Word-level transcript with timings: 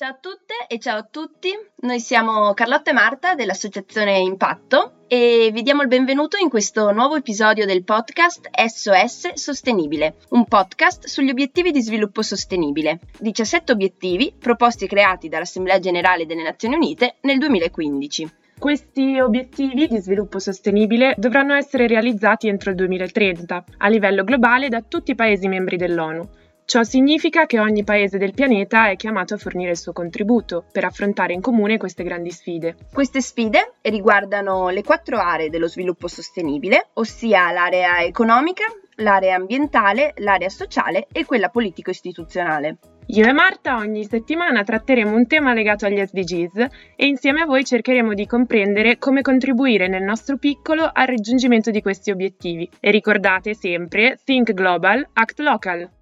Ciao 0.00 0.12
a 0.12 0.18
tutte 0.18 0.54
e 0.66 0.78
ciao 0.78 0.96
a 0.96 1.02
tutti, 1.02 1.50
noi 1.80 2.00
siamo 2.00 2.54
Carlotta 2.54 2.88
e 2.88 2.94
Marta 2.94 3.34
dell'associazione 3.34 4.16
Impatto 4.20 5.04
e 5.06 5.50
vi 5.52 5.60
diamo 5.60 5.82
il 5.82 5.88
benvenuto 5.88 6.38
in 6.38 6.48
questo 6.48 6.90
nuovo 6.92 7.16
episodio 7.16 7.66
del 7.66 7.84
podcast 7.84 8.48
SOS 8.50 9.34
Sostenibile, 9.34 10.14
un 10.30 10.46
podcast 10.46 11.06
sugli 11.06 11.28
obiettivi 11.28 11.70
di 11.70 11.82
sviluppo 11.82 12.22
sostenibile, 12.22 13.00
17 13.18 13.72
obiettivi 13.72 14.34
proposti 14.38 14.86
e 14.86 14.88
creati 14.88 15.28
dall'Assemblea 15.28 15.78
Generale 15.80 16.24
delle 16.24 16.44
Nazioni 16.44 16.76
Unite 16.76 17.16
nel 17.20 17.36
2015. 17.36 18.32
Questi 18.58 19.20
obiettivi 19.20 19.86
di 19.86 19.98
sviluppo 19.98 20.38
sostenibile 20.38 21.14
dovranno 21.18 21.52
essere 21.52 21.86
realizzati 21.86 22.48
entro 22.48 22.70
il 22.70 22.76
2030 22.76 23.64
a 23.76 23.88
livello 23.88 24.24
globale 24.24 24.70
da 24.70 24.80
tutti 24.80 25.10
i 25.10 25.14
Paesi 25.14 25.46
membri 25.46 25.76
dell'ONU 25.76 26.39
Ciò 26.70 26.84
significa 26.84 27.46
che 27.46 27.58
ogni 27.58 27.82
paese 27.82 28.16
del 28.16 28.32
pianeta 28.32 28.90
è 28.90 28.94
chiamato 28.94 29.34
a 29.34 29.38
fornire 29.38 29.72
il 29.72 29.76
suo 29.76 29.92
contributo 29.92 30.64
per 30.70 30.84
affrontare 30.84 31.32
in 31.32 31.40
comune 31.40 31.78
queste 31.78 32.04
grandi 32.04 32.30
sfide. 32.30 32.76
Queste 32.92 33.20
sfide 33.20 33.72
riguardano 33.80 34.68
le 34.68 34.84
quattro 34.84 35.18
aree 35.18 35.50
dello 35.50 35.66
sviluppo 35.66 36.06
sostenibile, 36.06 36.90
ossia 36.92 37.50
l'area 37.50 38.04
economica, 38.04 38.66
l'area 38.98 39.34
ambientale, 39.34 40.14
l'area 40.18 40.48
sociale 40.48 41.08
e 41.10 41.24
quella 41.24 41.48
politico-istituzionale. 41.48 42.76
Io 43.06 43.26
e 43.26 43.32
Marta 43.32 43.74
ogni 43.74 44.04
settimana 44.04 44.62
tratteremo 44.62 45.12
un 45.12 45.26
tema 45.26 45.52
legato 45.52 45.86
agli 45.86 46.00
SDGs 46.00 46.66
e 46.94 47.06
insieme 47.06 47.40
a 47.40 47.46
voi 47.46 47.64
cercheremo 47.64 48.14
di 48.14 48.26
comprendere 48.26 48.96
come 48.96 49.22
contribuire 49.22 49.88
nel 49.88 50.04
nostro 50.04 50.36
piccolo 50.36 50.88
al 50.92 51.08
raggiungimento 51.08 51.72
di 51.72 51.82
questi 51.82 52.12
obiettivi. 52.12 52.70
E 52.78 52.92
ricordate 52.92 53.54
sempre, 53.54 54.20
Think 54.22 54.52
Global, 54.52 55.04
Act 55.14 55.40
Local. 55.40 55.98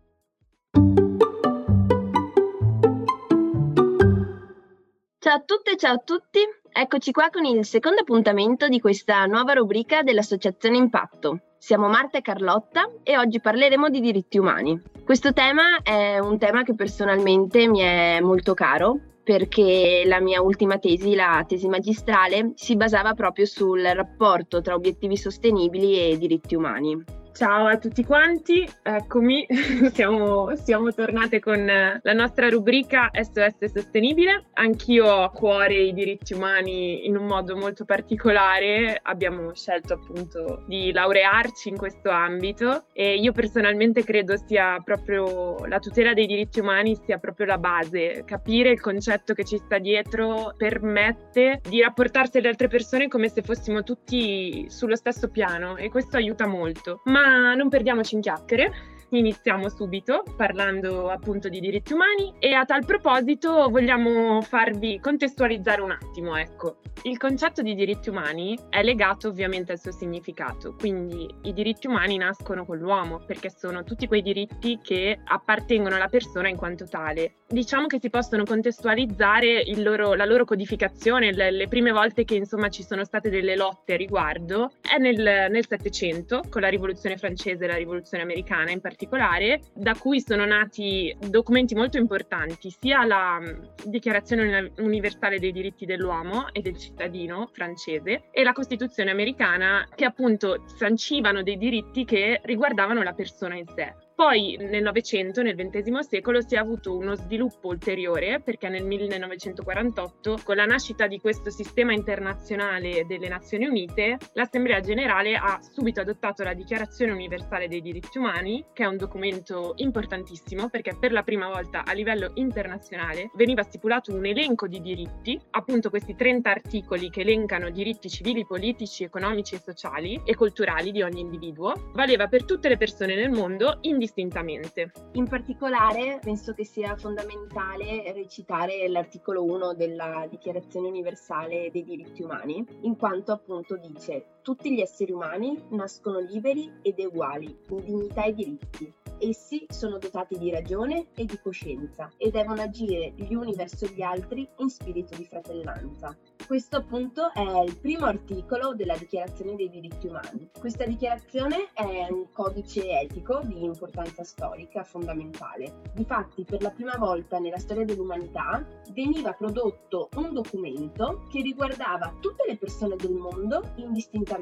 Ciao 5.20 5.36
a 5.36 5.42
tutte 5.44 5.72
e 5.72 5.76
ciao 5.76 5.94
a 5.94 5.98
tutti, 5.98 6.38
eccoci 6.72 7.12
qua 7.12 7.28
con 7.30 7.44
il 7.44 7.64
secondo 7.64 8.00
appuntamento 8.00 8.66
di 8.68 8.80
questa 8.80 9.26
nuova 9.26 9.52
rubrica 9.52 10.02
dell'Associazione 10.02 10.78
Impatto. 10.78 11.40
Siamo 11.58 11.88
Marta 11.88 12.16
e 12.18 12.22
Carlotta 12.22 12.90
e 13.02 13.18
oggi 13.18 13.40
parleremo 13.40 13.90
di 13.90 14.00
diritti 14.00 14.38
umani. 14.38 14.80
Questo 15.04 15.32
tema 15.34 15.82
è 15.82 16.18
un 16.18 16.38
tema 16.38 16.62
che 16.62 16.74
personalmente 16.74 17.68
mi 17.68 17.80
è 17.80 18.20
molto 18.20 18.54
caro 18.54 19.00
perché 19.22 20.04
la 20.06 20.20
mia 20.20 20.40
ultima 20.40 20.78
tesi, 20.78 21.14
la 21.14 21.44
tesi 21.46 21.68
magistrale, 21.68 22.52
si 22.54 22.76
basava 22.76 23.12
proprio 23.12 23.44
sul 23.44 23.82
rapporto 23.82 24.62
tra 24.62 24.74
obiettivi 24.74 25.18
sostenibili 25.18 26.00
e 26.00 26.16
diritti 26.16 26.54
umani. 26.54 27.17
Ciao 27.32 27.66
a 27.66 27.78
tutti 27.78 28.04
quanti, 28.04 28.68
eccomi, 28.82 29.46
siamo, 29.92 30.56
siamo, 30.56 30.92
tornate 30.92 31.38
con 31.38 31.64
la 31.64 32.12
nostra 32.12 32.48
rubrica 32.48 33.10
SOS 33.12 33.72
Sostenibile. 33.72 34.46
Anch'io 34.54 35.06
ho 35.06 35.22
a 35.22 35.30
cuore 35.30 35.74
i 35.74 35.92
diritti 35.92 36.34
umani 36.34 37.06
in 37.06 37.16
un 37.16 37.26
modo 37.26 37.56
molto 37.56 37.84
particolare, 37.84 38.98
abbiamo 39.00 39.54
scelto 39.54 39.94
appunto 39.94 40.64
di 40.66 40.90
laurearci 40.90 41.68
in 41.68 41.76
questo 41.76 42.10
ambito 42.10 42.86
e 42.92 43.14
io 43.14 43.30
personalmente 43.30 44.02
credo 44.02 44.36
sia 44.36 44.80
proprio 44.84 45.64
la 45.66 45.78
tutela 45.78 46.14
dei 46.14 46.26
diritti 46.26 46.58
umani 46.58 46.96
sia 47.04 47.18
proprio 47.18 47.46
la 47.46 47.58
base. 47.58 48.24
Capire 48.26 48.70
il 48.70 48.80
concetto 48.80 49.34
che 49.34 49.44
ci 49.44 49.58
sta 49.58 49.78
dietro 49.78 50.54
permette 50.56 51.60
di 51.68 51.80
rapportarsi 51.80 52.38
alle 52.38 52.48
altre 52.48 52.66
persone 52.66 53.06
come 53.06 53.28
se 53.28 53.42
fossimo 53.42 53.84
tutti 53.84 54.66
sullo 54.68 54.96
stesso 54.96 55.28
piano 55.28 55.76
e 55.76 55.88
questo 55.88 56.16
aiuta 56.16 56.46
molto. 56.46 57.02
Ma 57.04 57.17
non 57.54 57.68
perdiamoci 57.68 58.14
in 58.14 58.20
chiacchiere 58.20 58.72
iniziamo 59.10 59.68
subito 59.68 60.22
parlando 60.36 61.08
appunto 61.08 61.48
di 61.48 61.60
diritti 61.60 61.94
umani 61.94 62.34
e 62.38 62.52
a 62.52 62.64
tal 62.64 62.84
proposito 62.84 63.68
vogliamo 63.70 64.42
farvi 64.42 65.00
contestualizzare 65.00 65.80
un 65.80 65.92
attimo, 65.92 66.36
ecco. 66.36 66.78
Il 67.02 67.16
concetto 67.16 67.62
di 67.62 67.74
diritti 67.74 68.10
umani 68.10 68.58
è 68.68 68.82
legato 68.82 69.28
ovviamente 69.28 69.72
al 69.72 69.78
suo 69.78 69.92
significato, 69.92 70.74
quindi 70.76 71.32
i 71.42 71.52
diritti 71.52 71.86
umani 71.86 72.16
nascono 72.16 72.64
con 72.64 72.76
l'uomo 72.76 73.20
perché 73.24 73.50
sono 73.50 73.84
tutti 73.84 74.08
quei 74.08 74.20
diritti 74.20 74.80
che 74.82 75.18
appartengono 75.24 75.94
alla 75.94 76.08
persona 76.08 76.48
in 76.48 76.56
quanto 76.56 76.86
tale. 76.86 77.34
Diciamo 77.46 77.86
che 77.86 78.00
si 78.00 78.10
possono 78.10 78.44
contestualizzare 78.44 79.64
loro, 79.76 80.14
la 80.14 80.24
loro 80.24 80.44
codificazione, 80.44 81.32
le, 81.32 81.50
le, 81.52 81.68
prime 81.68 81.92
volte 81.92 82.24
che 82.24 82.34
insomma 82.34 82.68
ci 82.68 82.82
sono 82.82 83.04
state 83.04 83.30
delle 83.30 83.56
lotte 83.56 83.94
a 83.94 83.96
riguardo 83.96 84.72
è 84.80 84.98
nel 84.98 85.64
Settecento 85.66 86.42
con 86.48 86.62
la 86.62 86.68
rivoluzione 86.68 87.16
francese 87.16 87.64
e 87.64 87.68
la 87.68 87.76
rivoluzione 87.76 88.22
americana 88.22 88.70
in 88.70 88.80
particolare 88.80 88.97
particolare, 88.98 89.60
da 89.74 89.94
cui 89.94 90.20
sono 90.20 90.44
nati 90.44 91.16
documenti 91.20 91.76
molto 91.76 91.98
importanti, 91.98 92.74
sia 92.76 93.04
la 93.04 93.38
mm, 93.38 93.66
Dichiarazione 93.84 94.72
universale 94.78 95.38
dei 95.38 95.52
diritti 95.52 95.86
dell'uomo 95.86 96.52
e 96.52 96.60
del 96.60 96.76
cittadino 96.76 97.48
francese 97.52 98.24
e 98.32 98.42
la 98.42 98.52
Costituzione 98.52 99.12
americana, 99.12 99.86
che 99.94 100.04
appunto 100.04 100.64
sancivano 100.66 101.42
dei 101.42 101.56
diritti 101.56 102.04
che 102.04 102.40
riguardavano 102.42 103.02
la 103.02 103.12
persona 103.12 103.54
in 103.54 103.66
sé. 103.68 103.94
Poi 104.18 104.56
nel 104.58 104.82
Novecento, 104.82 105.42
nel 105.42 105.54
XX 105.54 106.00
secolo, 106.00 106.40
si 106.40 106.56
è 106.56 106.58
avuto 106.58 106.96
uno 106.96 107.14
sviluppo 107.14 107.68
ulteriore 107.68 108.40
perché 108.40 108.68
nel 108.68 108.84
1948, 108.84 110.40
con 110.42 110.56
la 110.56 110.64
nascita 110.64 111.06
di 111.06 111.20
questo 111.20 111.50
sistema 111.50 111.92
internazionale 111.92 113.06
delle 113.06 113.28
Nazioni 113.28 113.66
Unite, 113.66 114.16
l'Assemblea 114.32 114.80
Generale 114.80 115.36
ha 115.36 115.60
subito 115.62 116.00
adottato 116.00 116.42
la 116.42 116.52
Dichiarazione 116.52 117.12
Universale 117.12 117.68
dei 117.68 117.80
diritti 117.80 118.18
umani, 118.18 118.64
che 118.72 118.82
è 118.82 118.86
un 118.86 118.96
documento 118.96 119.74
importantissimo 119.76 120.68
perché 120.68 120.96
per 120.98 121.12
la 121.12 121.22
prima 121.22 121.46
volta 121.46 121.84
a 121.84 121.92
livello 121.92 122.32
internazionale 122.34 123.30
veniva 123.36 123.62
stipulato 123.62 124.12
un 124.12 124.26
elenco 124.26 124.66
di 124.66 124.80
diritti, 124.80 125.40
appunto 125.50 125.90
questi 125.90 126.16
30 126.16 126.50
articoli 126.50 127.08
che 127.08 127.20
elencano 127.20 127.70
diritti 127.70 128.08
civili, 128.08 128.44
politici, 128.44 129.04
economici 129.04 129.54
e 129.54 129.62
sociali 129.64 130.20
e 130.24 130.34
culturali 130.34 130.90
di 130.90 131.02
ogni 131.02 131.20
individuo, 131.20 131.90
valeva 131.92 132.26
per 132.26 132.44
tutte 132.44 132.68
le 132.68 132.76
persone 132.76 133.14
nel 133.14 133.30
mondo 133.30 133.78
indistintamente 133.82 134.06
indistintamente. 134.08 134.90
In 135.12 135.28
particolare 135.28 136.18
penso 136.22 136.54
che 136.54 136.64
sia 136.64 136.96
fondamentale 136.96 138.12
recitare 138.12 138.88
l'articolo 138.88 139.44
1 139.44 139.74
della 139.74 140.26
Dichiarazione 140.28 140.88
universale 140.88 141.70
dei 141.70 141.84
diritti 141.84 142.22
umani, 142.22 142.64
in 142.82 142.96
quanto 142.96 143.32
appunto 143.32 143.76
dice 143.76 144.37
tutti 144.48 144.72
gli 144.72 144.80
esseri 144.80 145.12
umani 145.12 145.62
nascono 145.72 146.20
liberi 146.20 146.72
ed 146.80 146.98
uguali 147.00 147.54
in 147.68 147.84
dignità 147.84 148.24
e 148.24 148.32
diritti. 148.32 148.94
Essi 149.20 149.66
sono 149.68 149.98
dotati 149.98 150.38
di 150.38 150.50
ragione 150.50 151.08
e 151.14 151.24
di 151.26 151.38
coscienza 151.42 152.08
e 152.16 152.30
devono 152.30 152.62
agire 152.62 153.12
gli 153.16 153.34
uni 153.34 153.52
verso 153.54 153.86
gli 153.86 154.00
altri 154.00 154.48
in 154.58 154.70
spirito 154.70 155.16
di 155.16 155.24
fratellanza. 155.24 156.16
Questo 156.46 156.76
appunto 156.76 157.30
è 157.34 157.62
il 157.64 157.76
primo 157.78 158.06
articolo 158.06 158.74
della 158.74 158.96
Dichiarazione 158.96 159.56
dei 159.56 159.68
diritti 159.68 160.06
umani. 160.06 160.48
Questa 160.58 160.86
dichiarazione 160.86 161.72
è 161.74 162.06
un 162.08 162.30
codice 162.32 162.88
etico 163.00 163.40
di 163.42 163.64
importanza 163.64 164.22
storica 164.22 164.82
fondamentale. 164.82 165.82
Difatti, 165.92 166.44
per 166.44 166.62
la 166.62 166.70
prima 166.70 166.96
volta 166.96 167.38
nella 167.38 167.58
storia 167.58 167.84
dell'umanità 167.84 168.64
veniva 168.92 169.32
prodotto 169.32 170.08
un 170.14 170.32
documento 170.32 171.26
che 171.28 171.42
riguardava 171.42 172.14
tutte 172.20 172.44
le 172.46 172.56
persone 172.56 172.96
del 172.96 173.12
mondo 173.12 173.72
indistintamente 173.76 174.37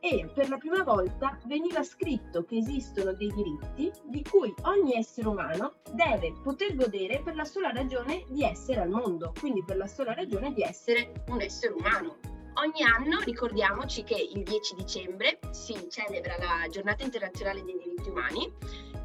e 0.00 0.30
per 0.32 0.48
la 0.48 0.56
prima 0.56 0.84
volta 0.84 1.36
veniva 1.46 1.82
scritto 1.82 2.44
che 2.44 2.58
esistono 2.58 3.12
dei 3.12 3.32
diritti 3.32 3.90
di 4.04 4.22
cui 4.22 4.54
ogni 4.62 4.94
essere 4.94 5.26
umano 5.26 5.74
deve 5.92 6.32
poter 6.42 6.76
godere 6.76 7.20
per 7.24 7.34
la 7.34 7.44
sola 7.44 7.70
ragione 7.70 8.24
di 8.28 8.44
essere 8.44 8.80
al 8.80 8.88
mondo, 8.88 9.32
quindi 9.40 9.64
per 9.64 9.76
la 9.76 9.88
sola 9.88 10.14
ragione 10.14 10.52
di 10.52 10.62
essere 10.62 11.24
un 11.28 11.40
essere 11.40 11.72
umano. 11.72 12.18
Ogni 12.54 12.82
anno 12.82 13.20
ricordiamoci 13.20 14.04
che 14.04 14.14
il 14.14 14.42
10 14.42 14.74
dicembre 14.76 15.38
si 15.50 15.74
celebra 15.90 16.36
la 16.38 16.68
giornata 16.70 17.02
internazionale 17.02 17.64
dei 17.64 17.76
diritti 17.82 18.08
umani 18.08 18.50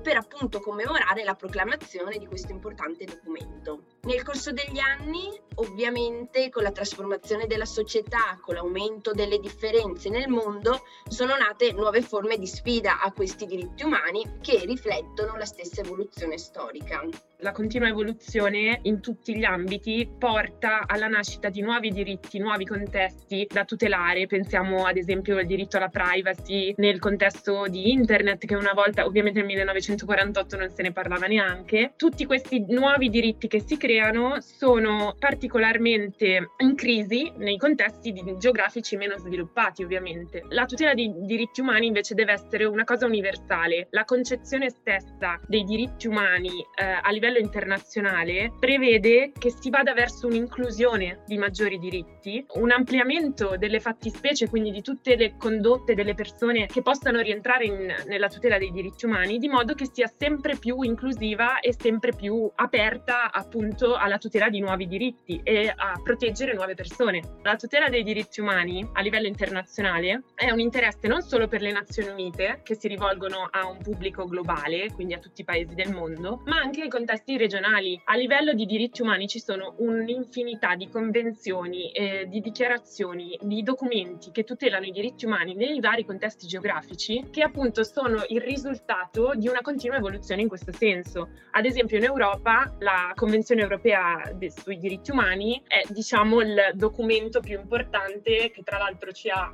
per 0.01 0.17
appunto 0.17 0.59
commemorare 0.59 1.23
la 1.23 1.35
proclamazione 1.35 2.17
di 2.17 2.27
questo 2.27 2.51
importante 2.51 3.05
documento. 3.05 3.83
Nel 4.03 4.23
corso 4.23 4.51
degli 4.51 4.79
anni, 4.79 5.29
ovviamente, 5.55 6.49
con 6.49 6.63
la 6.63 6.71
trasformazione 6.71 7.45
della 7.45 7.65
società, 7.65 8.39
con 8.41 8.55
l'aumento 8.55 9.11
delle 9.11 9.37
differenze 9.37 10.09
nel 10.09 10.27
mondo, 10.27 10.81
sono 11.07 11.37
nate 11.37 11.71
nuove 11.73 12.01
forme 12.01 12.39
di 12.39 12.47
sfida 12.47 12.99
a 12.99 13.11
questi 13.11 13.45
diritti 13.45 13.83
umani 13.83 14.39
che 14.41 14.63
riflettono 14.65 15.37
la 15.37 15.45
stessa 15.45 15.81
evoluzione 15.81 16.39
storica. 16.39 17.07
La 17.43 17.51
continua 17.51 17.87
evoluzione 17.87 18.79
in 18.83 19.01
tutti 19.01 19.35
gli 19.35 19.43
ambiti 19.43 20.07
porta 20.17 20.83
alla 20.87 21.07
nascita 21.07 21.49
di 21.49 21.61
nuovi 21.61 21.91
diritti, 21.91 22.39
nuovi 22.39 22.65
contesti 22.65 23.47
da 23.49 23.65
tutelare. 23.65 24.25
Pensiamo 24.25 24.85
ad 24.85 24.97
esempio 24.97 25.37
al 25.37 25.45
diritto 25.45 25.77
alla 25.77 25.89
privacy 25.89 26.73
nel 26.77 26.99
contesto 26.99 27.65
di 27.67 27.91
internet 27.91 28.45
che 28.45 28.55
una 28.55 28.73
volta, 28.73 29.05
ovviamente 29.05 29.39
nel 29.39 29.47
1948 29.47 30.57
non 30.57 30.69
se 30.69 30.81
ne 30.83 30.91
parlava 30.91 31.25
neanche. 31.25 31.93
Tutti 31.95 32.25
questi 32.25 32.63
nuovi 32.67 33.09
diritti 33.09 33.47
che 33.47 33.59
si 33.59 33.77
creano 33.77 33.89
creano 33.91 34.39
sono 34.39 35.15
particolarmente 35.19 36.51
in 36.59 36.75
crisi 36.75 37.29
nei 37.35 37.57
contesti 37.57 38.13
geografici 38.37 38.95
meno 38.95 39.17
sviluppati, 39.17 39.83
ovviamente. 39.83 40.45
La 40.49 40.65
tutela 40.65 40.93
dei 40.93 41.13
diritti 41.17 41.59
umani 41.59 41.87
invece 41.87 42.13
deve 42.13 42.31
essere 42.31 42.63
una 42.63 42.85
cosa 42.85 43.05
universale. 43.05 43.87
La 43.91 44.05
concezione 44.05 44.69
stessa 44.69 45.37
dei 45.45 45.65
diritti 45.65 46.07
umani 46.07 46.47
eh, 46.47 46.85
a 47.01 47.11
livello 47.11 47.37
internazionale 47.37 48.53
prevede 48.57 49.33
che 49.37 49.51
si 49.51 49.69
vada 49.69 49.93
verso 49.93 50.27
un'inclusione 50.27 51.23
di 51.25 51.37
maggiori 51.37 51.77
diritti, 51.77 52.45
un 52.55 52.71
ampliamento 52.71 53.55
delle 53.57 53.81
fattispecie, 53.81 54.47
quindi 54.47 54.71
di 54.71 54.81
tutte 54.81 55.17
le 55.17 55.35
condotte 55.37 55.95
delle 55.95 56.13
persone 56.13 56.65
che 56.67 56.81
possano 56.81 57.19
rientrare 57.19 57.65
in, 57.65 57.93
nella 58.07 58.29
tutela 58.29 58.57
dei 58.57 58.71
diritti 58.71 59.05
umani, 59.05 59.37
di 59.37 59.49
modo 59.49 59.73
che 59.73 59.89
sia 59.91 60.07
sempre 60.07 60.55
più 60.55 60.81
inclusiva 60.81 61.59
e 61.59 61.75
sempre 61.77 62.13
più 62.13 62.49
aperta 62.55 63.31
appunto 63.31 63.80
alla 63.95 64.17
tutela 64.17 64.49
di 64.49 64.59
nuovi 64.59 64.87
diritti 64.87 65.41
e 65.43 65.73
a 65.75 65.99
proteggere 66.03 66.53
nuove 66.53 66.75
persone. 66.75 67.39
La 67.43 67.55
tutela 67.55 67.89
dei 67.89 68.03
diritti 68.03 68.39
umani 68.39 68.87
a 68.93 69.01
livello 69.01 69.27
internazionale 69.27 70.23
è 70.35 70.51
un 70.51 70.59
interesse 70.59 71.07
non 71.07 71.21
solo 71.21 71.47
per 71.47 71.61
le 71.61 71.71
Nazioni 71.71 72.09
Unite, 72.09 72.61
che 72.63 72.75
si 72.75 72.87
rivolgono 72.87 73.47
a 73.49 73.67
un 73.67 73.77
pubblico 73.77 74.25
globale, 74.25 74.91
quindi 74.91 75.13
a 75.13 75.19
tutti 75.19 75.41
i 75.41 75.43
paesi 75.45 75.73
del 75.73 75.91
mondo, 75.91 76.41
ma 76.45 76.57
anche 76.57 76.81
ai 76.81 76.89
contesti 76.89 77.37
regionali. 77.37 77.99
A 78.05 78.15
livello 78.15 78.53
di 78.53 78.65
diritti 78.65 79.01
umani 79.01 79.27
ci 79.27 79.39
sono 79.39 79.75
un'infinità 79.77 80.75
di 80.75 80.89
convenzioni, 80.89 81.91
eh, 81.91 82.27
di 82.27 82.39
dichiarazioni, 82.41 83.37
di 83.41 83.63
documenti 83.63 84.31
che 84.31 84.43
tutelano 84.43 84.85
i 84.85 84.91
diritti 84.91 85.25
umani 85.25 85.55
nei 85.55 85.79
vari 85.79 86.05
contesti 86.05 86.47
geografici, 86.47 87.27
che 87.31 87.41
appunto 87.41 87.83
sono 87.83 88.23
il 88.29 88.41
risultato 88.41 89.33
di 89.35 89.47
una 89.47 89.61
continua 89.61 89.97
evoluzione 89.97 90.41
in 90.41 90.47
questo 90.47 90.71
senso. 90.71 91.29
Ad 91.51 91.65
esempio 91.65 91.97
in 91.97 92.03
Europa 92.03 92.75
la 92.79 93.11
Convenzione 93.15 93.61
europea 93.71 94.21
sui 94.49 94.77
diritti 94.77 95.11
umani 95.11 95.63
è 95.65 95.81
diciamo 95.87 96.41
il 96.41 96.71
documento 96.73 97.39
più 97.39 97.57
importante 97.57 98.51
che 98.51 98.61
tra 98.63 98.77
l'altro 98.77 99.11
ci 99.11 99.29
ha 99.29 99.49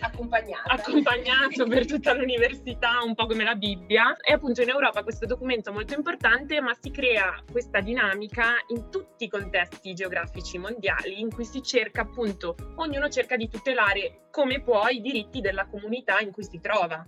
accompagnato 0.00 1.66
per 1.68 1.86
tutta 1.86 2.12
l'università, 2.12 3.02
un 3.04 3.14
po' 3.14 3.26
come 3.26 3.44
la 3.44 3.54
Bibbia. 3.54 4.16
E 4.16 4.32
appunto 4.32 4.62
in 4.62 4.70
Europa 4.70 5.02
questo 5.02 5.26
documento 5.26 5.70
è 5.70 5.72
molto 5.72 5.94
importante, 5.94 6.60
ma 6.60 6.74
si 6.78 6.90
crea 6.90 7.42
questa 7.50 7.80
dinamica 7.80 8.54
in 8.68 8.90
tutti 8.90 9.24
i 9.24 9.28
contesti 9.28 9.94
geografici 9.94 10.58
mondiali 10.58 11.20
in 11.20 11.32
cui 11.32 11.44
si 11.44 11.62
cerca 11.62 12.02
appunto, 12.02 12.56
ognuno 12.76 13.08
cerca 13.08 13.36
di 13.36 13.48
tutelare 13.48 14.28
come 14.30 14.60
può 14.60 14.88
i 14.88 15.00
diritti 15.00 15.40
della 15.40 15.66
comunità 15.66 16.18
in 16.18 16.32
cui 16.32 16.44
si 16.44 16.60
trova. 16.60 17.06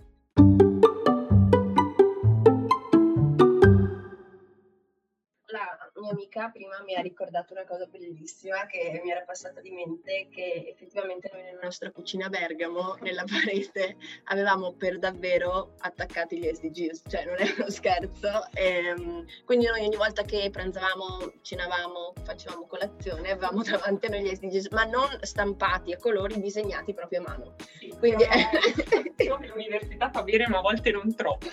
Mia 6.01 6.11
amica 6.11 6.49
prima 6.49 6.81
mi 6.83 6.95
ha 6.95 7.01
ricordato 7.01 7.53
una 7.53 7.65
cosa 7.65 7.85
bellissima 7.85 8.65
che 8.65 9.01
mi 9.03 9.11
era 9.11 9.21
passata 9.21 9.61
di 9.61 9.71
mente, 9.71 10.27
che 10.31 10.65
effettivamente 10.67 11.29
noi 11.31 11.43
nella 11.43 11.61
nostra 11.63 11.91
cucina 11.91 12.27
a 12.27 12.29
Bergamo, 12.29 12.97
nella 13.01 13.23
parete, 13.25 13.97
avevamo 14.25 14.73
per 14.73 14.99
davvero 14.99 15.73
attaccati 15.79 16.37
gli 16.37 16.49
SDGs, 16.53 17.03
cioè 17.07 17.25
non 17.25 17.35
è 17.37 17.53
uno 17.57 17.69
scherzo. 17.71 18.47
E, 18.53 18.85
ehm, 18.87 19.25
quindi 19.45 19.65
noi 19.65 19.85
ogni 19.85 19.95
volta 19.95 20.23
che 20.23 20.49
pranzavamo, 20.51 21.33
cenavamo, 21.41 22.13
facevamo 22.23 22.65
colazione, 22.67 23.31
avevamo 23.31 23.63
davanti 23.63 24.05
a 24.05 24.09
noi 24.09 24.23
gli 24.23 24.35
SDGs, 24.35 24.69
ma 24.69 24.83
non 24.83 25.07
stampati 25.21 25.93
a 25.93 25.97
colori, 25.97 26.39
disegnati 26.39 26.93
proprio 26.93 27.19
a 27.19 27.23
mano. 27.23 27.55
Sì, 27.79 27.89
quindi 27.97 28.25
diciamo 29.15 29.39
che 29.39 29.47
l'università 29.53 30.09
fa 30.09 30.23
bene, 30.23 30.47
ma 30.47 30.59
a 30.59 30.61
volte 30.61 30.91
non 30.91 31.13
troppo. 31.15 31.47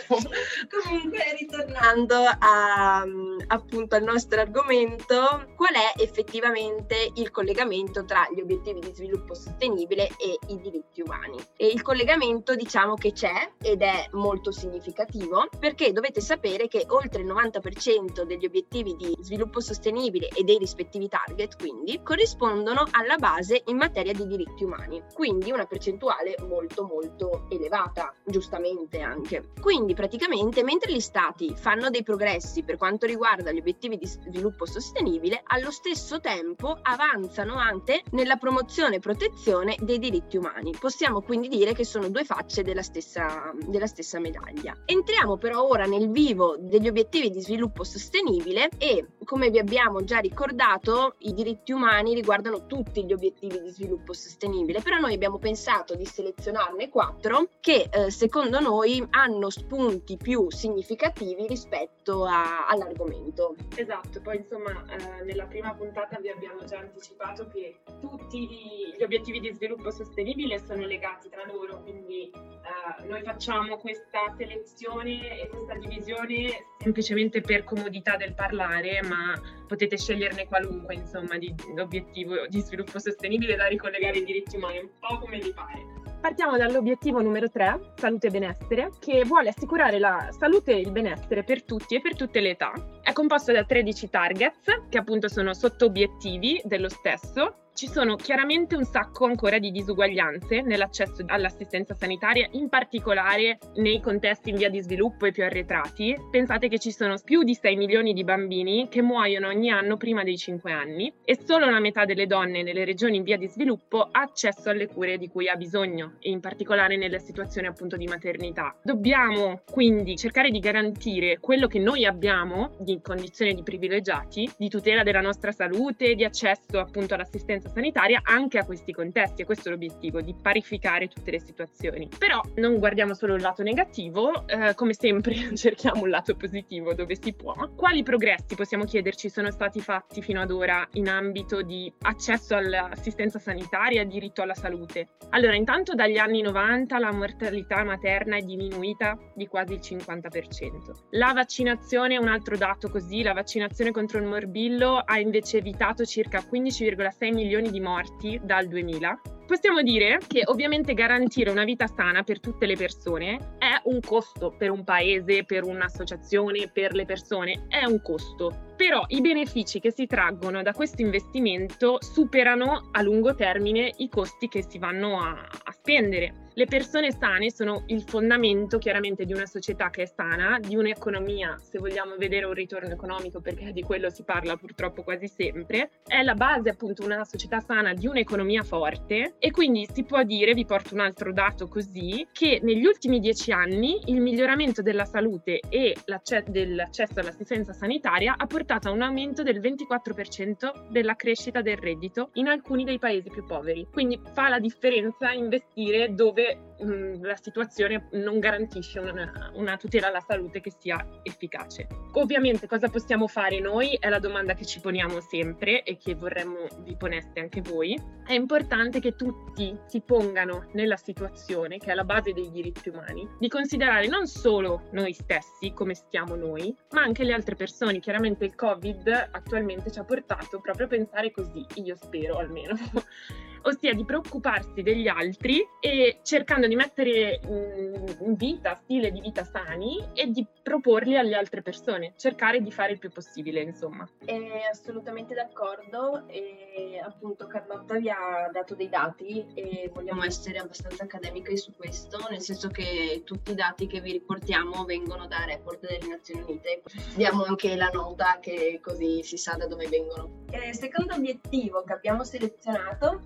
Comunque, 0.69 1.35
ritornando 1.39 2.17
a, 2.39 3.05
appunto 3.49 3.95
al 3.95 4.03
nostro 4.03 4.34
argomento, 4.39 5.53
qual 5.57 5.75
è 5.75 6.01
effettivamente 6.01 7.11
il 7.15 7.31
collegamento 7.31 8.05
tra 8.05 8.27
gli 8.35 8.41
obiettivi 8.41 8.81
di 8.81 8.93
sviluppo 8.95 9.35
sostenibile 9.35 10.09
e 10.19 10.39
i 10.49 10.61
diritti 10.61 11.01
umani? 11.01 11.39
E 11.57 11.67
il 11.67 11.83
collegamento 11.83 12.55
diciamo 12.55 12.95
che 12.95 13.13
c'è 13.13 13.53
ed 13.61 13.83
è 13.83 14.09
molto 14.13 14.53
significativo 14.53 15.49
perché 15.59 15.93
dovete 15.93 16.21
sapere 16.21 16.69
che 16.69 16.85
oltre 16.89 17.23
il 17.23 17.29
90% 17.29 18.23
degli 18.23 18.45
obiettivi 18.45 18.95
di 18.97 19.17
sviluppo 19.21 19.61
sostenibile 19.61 20.29
e 20.29 20.45
dei 20.45 20.59
rispettivi 20.59 21.09
target 21.09 21.57
quindi 21.59 22.01
corrispondono 22.03 22.87
alla 22.91 23.17
base 23.17 23.63
in 23.67 23.77
materia 23.77 24.13
di 24.13 24.27
diritti 24.27 24.65
umani, 24.65 25.03
quindi 25.13 25.51
una 25.51 25.67
percentuale 25.67 26.37
molto 26.49 26.85
molto 26.85 27.47
elevata, 27.51 28.15
giustamente 28.25 29.01
anche. 29.01 29.51
Quindi 29.61 29.95
praticamente 29.95 30.63
mentre 30.63 30.93
gli 30.93 31.01
stati 31.01 31.55
fanno 31.57 31.91
dei 31.91 32.03
progressi 32.03 32.63
per 32.63 32.77
quanto 32.77 33.07
riguarda 33.07 33.51
gli 33.51 33.59
obiettivi 33.59 33.97
di 33.97 34.07
sviluppo 34.27 34.67
sostenibile, 34.67 35.43
allo 35.45 35.71
stesso 35.71 36.21
tempo 36.21 36.79
avanzano 36.83 37.57
anche 37.57 38.03
nella 38.13 38.37
promozione 38.37 38.97
e 38.97 39.01
protezione 39.01 39.77
dei 39.81 39.99
diritti 39.99 40.37
umani. 40.37 40.75
Possiamo 40.79 41.23
quindi 41.23 41.49
dire 41.49 41.75
che 41.75 41.85
sono 41.85 42.09
due 42.09 42.25
facce 42.25 42.63
della 42.63 42.83
stessa, 42.83 43.53
della 43.67 43.87
stessa 43.87 44.19
medaglia. 44.19 44.75
Entriamo 44.85 45.37
però 45.37 45.63
ora 45.67 45.85
nel 45.85 46.11
vivo 46.11 46.57
degli 46.59 46.89
obiettivi 46.89 47.31
di 47.31 47.41
sviluppo 47.41 47.85
sostenibile 47.85 48.69
e, 48.79 49.07
come 49.25 49.51
vi 49.51 49.59
abbiamo 49.59 50.05
già 50.05 50.19
ricordato, 50.19 51.15
i 51.19 51.33
diritti 51.33 51.73
umani 51.73 52.15
riguardano 52.15 52.67
tutti 52.67 53.05
gli 53.05 53.13
obiettivi 53.13 53.61
di 53.61 53.71
sviluppo 53.71 54.13
sostenibile, 54.13 54.81
però 54.81 54.99
noi 54.99 55.15
abbiamo 55.15 55.39
pensato 55.39 55.95
di 55.95 56.05
selezionarne 56.05 56.89
quattro 56.89 57.49
che 57.61 57.89
eh, 57.91 58.11
secondo 58.11 58.61
noi 58.61 59.05
hanno 59.11 59.51
spunti 59.51 60.17
più 60.17 60.51
significativi 60.51 61.47
rispetto 61.47 62.25
a, 62.25 62.67
all'argomento. 62.67 63.55
Esatto, 63.77 64.21
poi 64.21 64.37
insomma 64.37 64.85
eh, 64.89 65.25
nella 65.25 65.47
prima 65.47 65.75
puntata 65.75 66.19
vi 66.21 66.29
abbiamo 66.29 66.65
già 66.65 66.79
anticipato 66.79 67.49
che 67.49 67.81
tutti 68.01 68.95
gli 68.97 69.03
obiettivi 69.03 69.41
di 69.41 69.53
sviluppo 69.53 69.91
sostenibile 69.91 70.59
sono 70.59 70.85
legati 70.87 71.29
tra 71.29 71.45
loro, 71.47 71.83
quindi 71.83 72.31
eh, 72.31 73.07
noi 73.07 73.23
facciamo 73.23 73.77
questa 73.79 74.35
selezione 74.37 75.41
e 75.41 75.49
questa 75.49 75.75
divisione 75.75 76.67
semplicemente 76.79 77.41
per 77.41 77.65
comodità 77.65 78.17
del 78.17 78.35
parlare, 78.35 79.01
ma 79.15 79.41
potete 79.67 79.97
sceglierne 79.97 80.47
qualunque 80.47 80.95
insomma 80.95 81.39
di 81.39 81.55
obiettivo 81.79 82.47
di 82.49 82.61
sviluppo 82.61 82.99
sostenibile 82.99 83.57
da 83.57 83.67
ricollegare 83.67 84.19
ai 84.19 84.25
diritti 84.25 84.57
umani, 84.57 84.79
un 84.79 84.89
po' 84.99 85.19
come 85.19 85.39
vi 85.39 85.53
pare. 85.53 86.03
Partiamo 86.21 86.57
dall'obiettivo 86.57 87.21
numero 87.21 87.51
3, 87.51 87.93
salute 87.97 88.29
e 88.29 88.31
benessere, 88.31 88.91
che 88.99 89.25
vuole 89.25 89.51
assicurare 89.51 89.99
la 89.99 90.29
salute 90.31 90.73
e 90.73 90.81
il 90.81 90.91
benessere 90.91 91.45
per 91.45 91.65
tutti 91.65 91.97
e 91.97 92.01
per 92.01 92.17
tutte 92.17 92.41
le 92.41 92.51
età. 92.51 92.73
È 93.03 93.13
composto 93.13 93.53
da 93.53 93.63
13 93.63 94.09
targets, 94.09 94.85
che 94.89 94.99
appunto 94.99 95.29
sono 95.29 95.53
sotto 95.53 95.85
obiettivi 95.85 96.59
dello 96.65 96.89
stesso, 96.89 97.64
ci 97.75 97.89
sono 97.89 98.15
chiaramente 98.15 98.77
un 98.77 98.85
sacco 98.85 99.25
ancora 99.25 99.59
di 99.59 99.73
disuguaglianze 99.73 100.63
nell'accesso 100.63 101.25
all'assistenza 101.27 101.95
sanitaria, 101.95 102.47
in 102.53 102.69
particolare 102.69 103.59
nei 103.75 104.01
contesti 104.01 104.51
in 104.51 104.57
via 104.57 104.71
di 104.71 104.81
sviluppo 104.81 105.27
e 105.27 105.33
più 105.33 105.43
arretrati. 105.43 106.17
Pensate 106.31 106.69
che 106.69 106.79
ci 106.79 106.93
sono 106.93 107.17
più 107.23 107.43
di 107.43 107.55
6 107.55 107.75
milioni 107.77 108.13
di 108.13 108.23
bambini 108.23 108.87
che 108.89 109.03
muoiono 109.03 109.49
ogni 109.49 109.71
anno 109.71 109.97
prima 109.97 110.23
dei 110.23 110.39
5 110.39 110.71
anni 110.73 111.13
e 111.25 111.37
solo 111.45 111.69
la 111.69 111.81
metà 111.81 112.05
delle 112.05 112.29
donne 112.29 112.63
nelle 112.63 112.85
regioni 112.85 113.17
in 113.17 113.25
via 113.25 113.37
di 113.37 113.49
sviluppo 113.49 114.03
ha 114.03 114.21
accesso 114.21 114.71
alle 114.71 114.87
cure 114.87 115.19
di 115.19 115.29
cui 115.29 115.49
ha 115.49 115.57
bisogno, 115.57 116.15
in 116.21 116.39
particolare 116.39 116.97
nelle 116.97 117.19
situazioni 117.19 117.67
appunto 117.67 117.97
di 117.97 118.07
maternità. 118.07 118.77
Dobbiamo 118.85 119.63
quindi 119.69 120.17
cercare 120.17 120.51
di 120.51 120.61
garantire 120.61 121.39
quello 121.41 121.67
che 121.67 121.81
noi 121.81 122.07
abbiamo 122.07 122.77
di 122.79 123.01
condizioni 123.03 123.53
di 123.53 123.65
privilegiati, 123.65 124.49
di 124.57 124.69
tutela 124.69 125.03
della 125.03 125.21
nostra 125.21 125.51
salute, 125.51 126.15
di 126.15 126.25
accesso 126.25 126.79
appunto 126.79 127.15
all'assistenza 127.15 127.63
assistenza 127.65 127.69
sanitaria 127.69 128.21
anche 128.25 128.59
a 128.59 128.65
questi 128.65 128.93
contesti 128.93 129.43
e 129.43 129.45
questo 129.45 129.69
è 129.69 129.73
l'obiettivo, 129.73 130.21
di 130.21 130.35
parificare 130.41 131.09
tutte 131.09 131.31
le 131.31 131.41
situazioni. 131.41 132.09
Però 132.17 132.41
non 132.57 132.79
guardiamo 132.79 133.15
solo 133.15 133.35
il 133.35 133.43
lato 133.43 133.63
negativo, 133.63 134.47
eh, 134.47 134.75
come 134.75 134.95
sempre 134.95 135.35
cerchiamo 135.57 136.03
un 136.03 136.11
lato 136.11 136.37
positivo 136.37 136.95
dove 136.95 137.17
si 137.21 137.33
può. 137.33 137.55
Quali 137.75 138.03
progressi 138.03 138.55
possiamo 138.55 138.85
chiederci 138.85 139.29
sono 139.29 139.51
stati 139.51 139.81
fatti 139.81 140.23
fino 140.23 140.41
ad 140.41 140.51
ora 140.51 140.87
in 140.93 141.09
ambito 141.09 141.63
di 141.63 141.93
accesso 142.03 142.55
all'assistenza 142.55 143.39
sanitaria, 143.39 144.05
diritto 144.05 144.43
alla 144.43 144.55
salute? 144.55 145.09
Allora, 145.31 145.55
intanto 145.55 145.95
dagli 145.95 146.19
anni 146.19 146.43
90 146.43 146.99
la 146.99 147.13
mortalità 147.13 147.83
materna 147.85 148.37
è 148.37 148.43
diminuita 148.43 149.19
di 149.35 149.47
quasi 149.47 149.75
il 149.75 149.81
50%. 149.81 151.09
La 151.11 151.33
vaccinazione, 151.33 152.19
un 152.19 152.29
altro 152.29 152.57
dato 152.57 152.89
così, 152.89 153.23
la 153.23 153.33
vaccinazione 153.33 153.91
contro 153.91 154.19
il 154.19 154.27
morbillo 154.27 154.99
ha 154.99 155.19
invece 155.19 155.59
evitato 155.59 156.05
circa 156.05 156.41
15,6 156.41 157.33
milioni 157.33 157.54
milioni 157.55 157.71
di 157.71 157.81
morti 157.81 158.41
dal 158.43 158.67
2000, 158.67 159.21
possiamo 159.47 159.83
dire 159.83 160.19
che 160.27 160.43
ovviamente 160.47 160.95
garantire 160.95 161.51
una 161.51 161.65
vita 161.65 161.87
sana 161.87 162.23
per 162.23 162.41
tutte 162.41 162.67
le 162.67 162.77
persone 162.77 163.57
è 163.59 163.81
un 163.85 164.01
costo 164.01 164.55
per 164.57 164.71
un 164.71 164.83
paese, 164.83 165.45
per 165.45 165.65
un'associazione, 165.65 166.69
per 166.73 166.95
le 166.95 167.05
persone, 167.05 167.67
è 167.69 167.85
un 167.85 168.01
costo. 168.03 168.73
Però 168.77 169.05
i 169.09 169.21
benefici 169.21 169.79
che 169.79 169.93
si 169.93 170.07
traggono 170.07 170.63
da 170.63 170.73
questo 170.73 171.03
investimento 171.03 171.99
superano 172.01 172.89
a 172.91 173.03
lungo 173.03 173.35
termine 173.35 173.93
i 173.99 174.09
costi 174.09 174.49
che 174.49 174.65
si 174.69 174.79
vanno 174.79 175.21
a, 175.21 175.31
a 175.31 175.73
spendere. 175.73 176.44
Le 176.57 176.67
persone 176.67 177.11
sane 177.11 177.51
sono 177.51 177.83
il 177.89 178.03
fondamento 178.03 178.79
chiaramente 178.79 179.25
di 179.25 179.33
una 179.33 179.45
società 179.45 179.91
che 179.91 180.03
è 180.03 180.07
sana, 180.07 180.61
di 180.61 180.77
un'economia, 180.77 181.59
se 181.61 181.81
vogliamo 181.81 182.15
vedere 182.17 182.47
un 182.47 182.53
ritorno 182.53 182.93
economico, 182.93 183.41
perché 183.41 183.73
di 183.73 183.83
quello 183.83 184.09
si 184.09 184.23
parla 184.23 184.57
purtroppo 184.57 185.03
quasi 185.03 185.27
sempre, 185.27 185.91
è 186.07 186.23
la 186.23 186.35
base 186.35 186.69
appunto 186.69 187.05
una 187.05 187.25
società 187.25 187.59
sana 187.59 187.93
di 187.93 188.07
un'economia 188.07 188.63
forte 188.63 189.35
e 189.41 189.51
quindi 189.51 189.89
si 189.93 190.05
può 190.05 190.23
dire, 190.23 190.55
vi 190.55 190.65
porto 190.65 190.95
un 190.95 191.01
altro 191.01 191.33
dato 191.33 191.67
così, 191.67 192.25
che 192.31 192.61
negli 192.63 192.85
ultimi 192.85 193.19
dieci 193.19 193.51
anni 193.51 194.01
il 194.05 194.21
miglioramento 194.21 194.81
della 194.81 195.07
salute 195.07 195.59
e 195.69 195.97
l'acce- 196.05 196.45
dell'accesso 196.47 197.19
all'assistenza 197.19 197.73
sanitaria 197.73 198.37
ha 198.39 198.47
portato 198.47 198.87
a 198.87 198.93
un 198.93 199.03
aumento 199.03 199.43
del 199.43 199.59
24% 199.59 200.87
della 200.89 201.17
crescita 201.17 201.63
del 201.63 201.79
reddito 201.79 202.31
in 202.35 202.47
alcuni 202.47 202.85
dei 202.85 203.01
paesi 203.01 203.29
più 203.29 203.45
poveri. 203.45 203.89
Quindi 203.91 204.21
fa 204.33 204.49
la 204.49 204.61
differenza 204.61 205.33
investire 205.33 206.15
dove 206.15 206.43
mh, 206.79 206.85
mm, 206.85 207.25
la 207.25 207.37
situazione 207.37 208.09
non 208.13 208.39
garantisce 208.39 208.99
una, 208.99 209.51
una, 209.55 209.77
tutela 209.77 210.09
alla 210.09 210.21
salute 210.21 210.61
che 210.61 210.73
sia 210.79 211.21
efficace. 211.23 211.87
Ovviamente 212.13 212.67
cosa 212.67 212.89
possiamo 212.89 213.27
fare 213.27 213.61
noi 213.61 213.97
è 214.01 214.09
la 214.09 214.19
domanda 214.19 214.55
che 214.55 214.65
ci 214.65 214.81
poniamo 214.81 215.21
sempre 215.21 215.83
e 215.83 215.97
che 215.97 216.15
vorremmo 216.15 216.67
vi 216.81 216.97
poneste 216.97 217.41
anche 217.41 217.61
voi. 217.61 218.01
È 218.27 218.33
importante 218.33 219.01
che 219.01 219.17
tutti 219.17 219.77
si 219.87 220.01
pongano 220.01 220.69
nella 220.73 220.97
situazione, 220.97 221.79
che 221.79 221.91
è 221.93 221.95
la 221.95 222.05
base 222.05 222.33
dei 222.33 222.51
diritti 222.51 222.89
umani, 222.89 223.29
di 223.39 223.49
considerare 223.49 224.07
non 224.07 224.27
solo 224.27 224.89
noi 224.93 225.13
stessi, 225.13 225.73
come 225.73 225.95
stiamo 225.95 226.35
noi, 226.35 226.75
ma 226.91 227.03
anche 227.03 227.25
le 227.25 227.33
altre 227.33 227.55
persone. 227.55 228.01
Chiaramente 228.01 228.45
il 228.45 228.55
Covid 228.55 229.29
attualmente 229.33 229.91
ci 229.91 229.99
ha 229.99 230.05
portato 230.05 230.61
proprio 230.61 230.87
a 230.87 230.89
pensare 230.89 231.31
così, 231.31 231.65
io 231.77 231.97
spero 231.97 232.39
almeno 232.39 232.75
ossia 233.65 233.95
di 233.95 234.05
preoccuparsi 234.05 234.83
degli 234.83 235.09
altri 235.09 235.67
e 235.81 236.19
cercando 236.23 236.67
di 236.67 236.77
mettere 236.77 237.41
in 237.45 238.35
vita 238.35 238.75
stile 238.75 239.11
di 239.11 239.21
vita 239.21 239.45
sani 239.45 240.03
e 240.15 240.31
di 240.31 240.47
proporli 240.63 241.17
alle 241.17 241.35
altre 241.35 241.63
persone, 241.63 242.15
cercare 242.17 242.61
di 242.61 242.71
fare 242.71 242.93
il 242.93 242.99
più 242.99 243.11
possibile, 243.11 243.61
insomma. 243.61 244.09
È 244.25 244.35
assolutamente 244.71 245.35
d'accordo 245.35 246.27
e 246.29 247.01
appunto 247.03 247.47
Carlotta 247.47 247.99
vi 247.99 248.09
ha 248.09 248.49
dato 248.53 248.75
dei 248.75 248.89
dati 248.89 249.45
e 249.55 249.91
vogliamo 249.93 250.25
essere 250.25 250.59
abbastanza 250.59 251.05
accademiche 251.05 251.57
su 251.57 251.73
questo, 251.77 252.19
nel 252.31 252.41
senso 252.41 252.69
che 252.69 253.23
tutti 253.25 253.53
i 253.53 253.55
dati 253.55 253.87
che 253.87 254.01
vi 254.01 254.13
riportiamo 254.13 254.85
vengono 254.85 255.27
da 255.27 255.45
report 255.45 255.81
delle 255.81 256.09
Nazioni 256.09 256.43
Unite. 256.43 256.83
Diamo 257.15 257.45
anche 257.45 257.77
la 257.77 257.91
nota 257.93 258.39
che 258.41 258.81
così 258.83 259.23
si 259.23 259.37
sa 259.37 259.57
da 259.57 259.67
dove 259.67 259.87
vengono. 259.89 260.43
Il 260.51 260.75
secondo 260.75 261.15
obiettivo 261.15 261.83
che 261.83 261.93
abbiamo 261.93 262.25
selezionato 262.25 263.21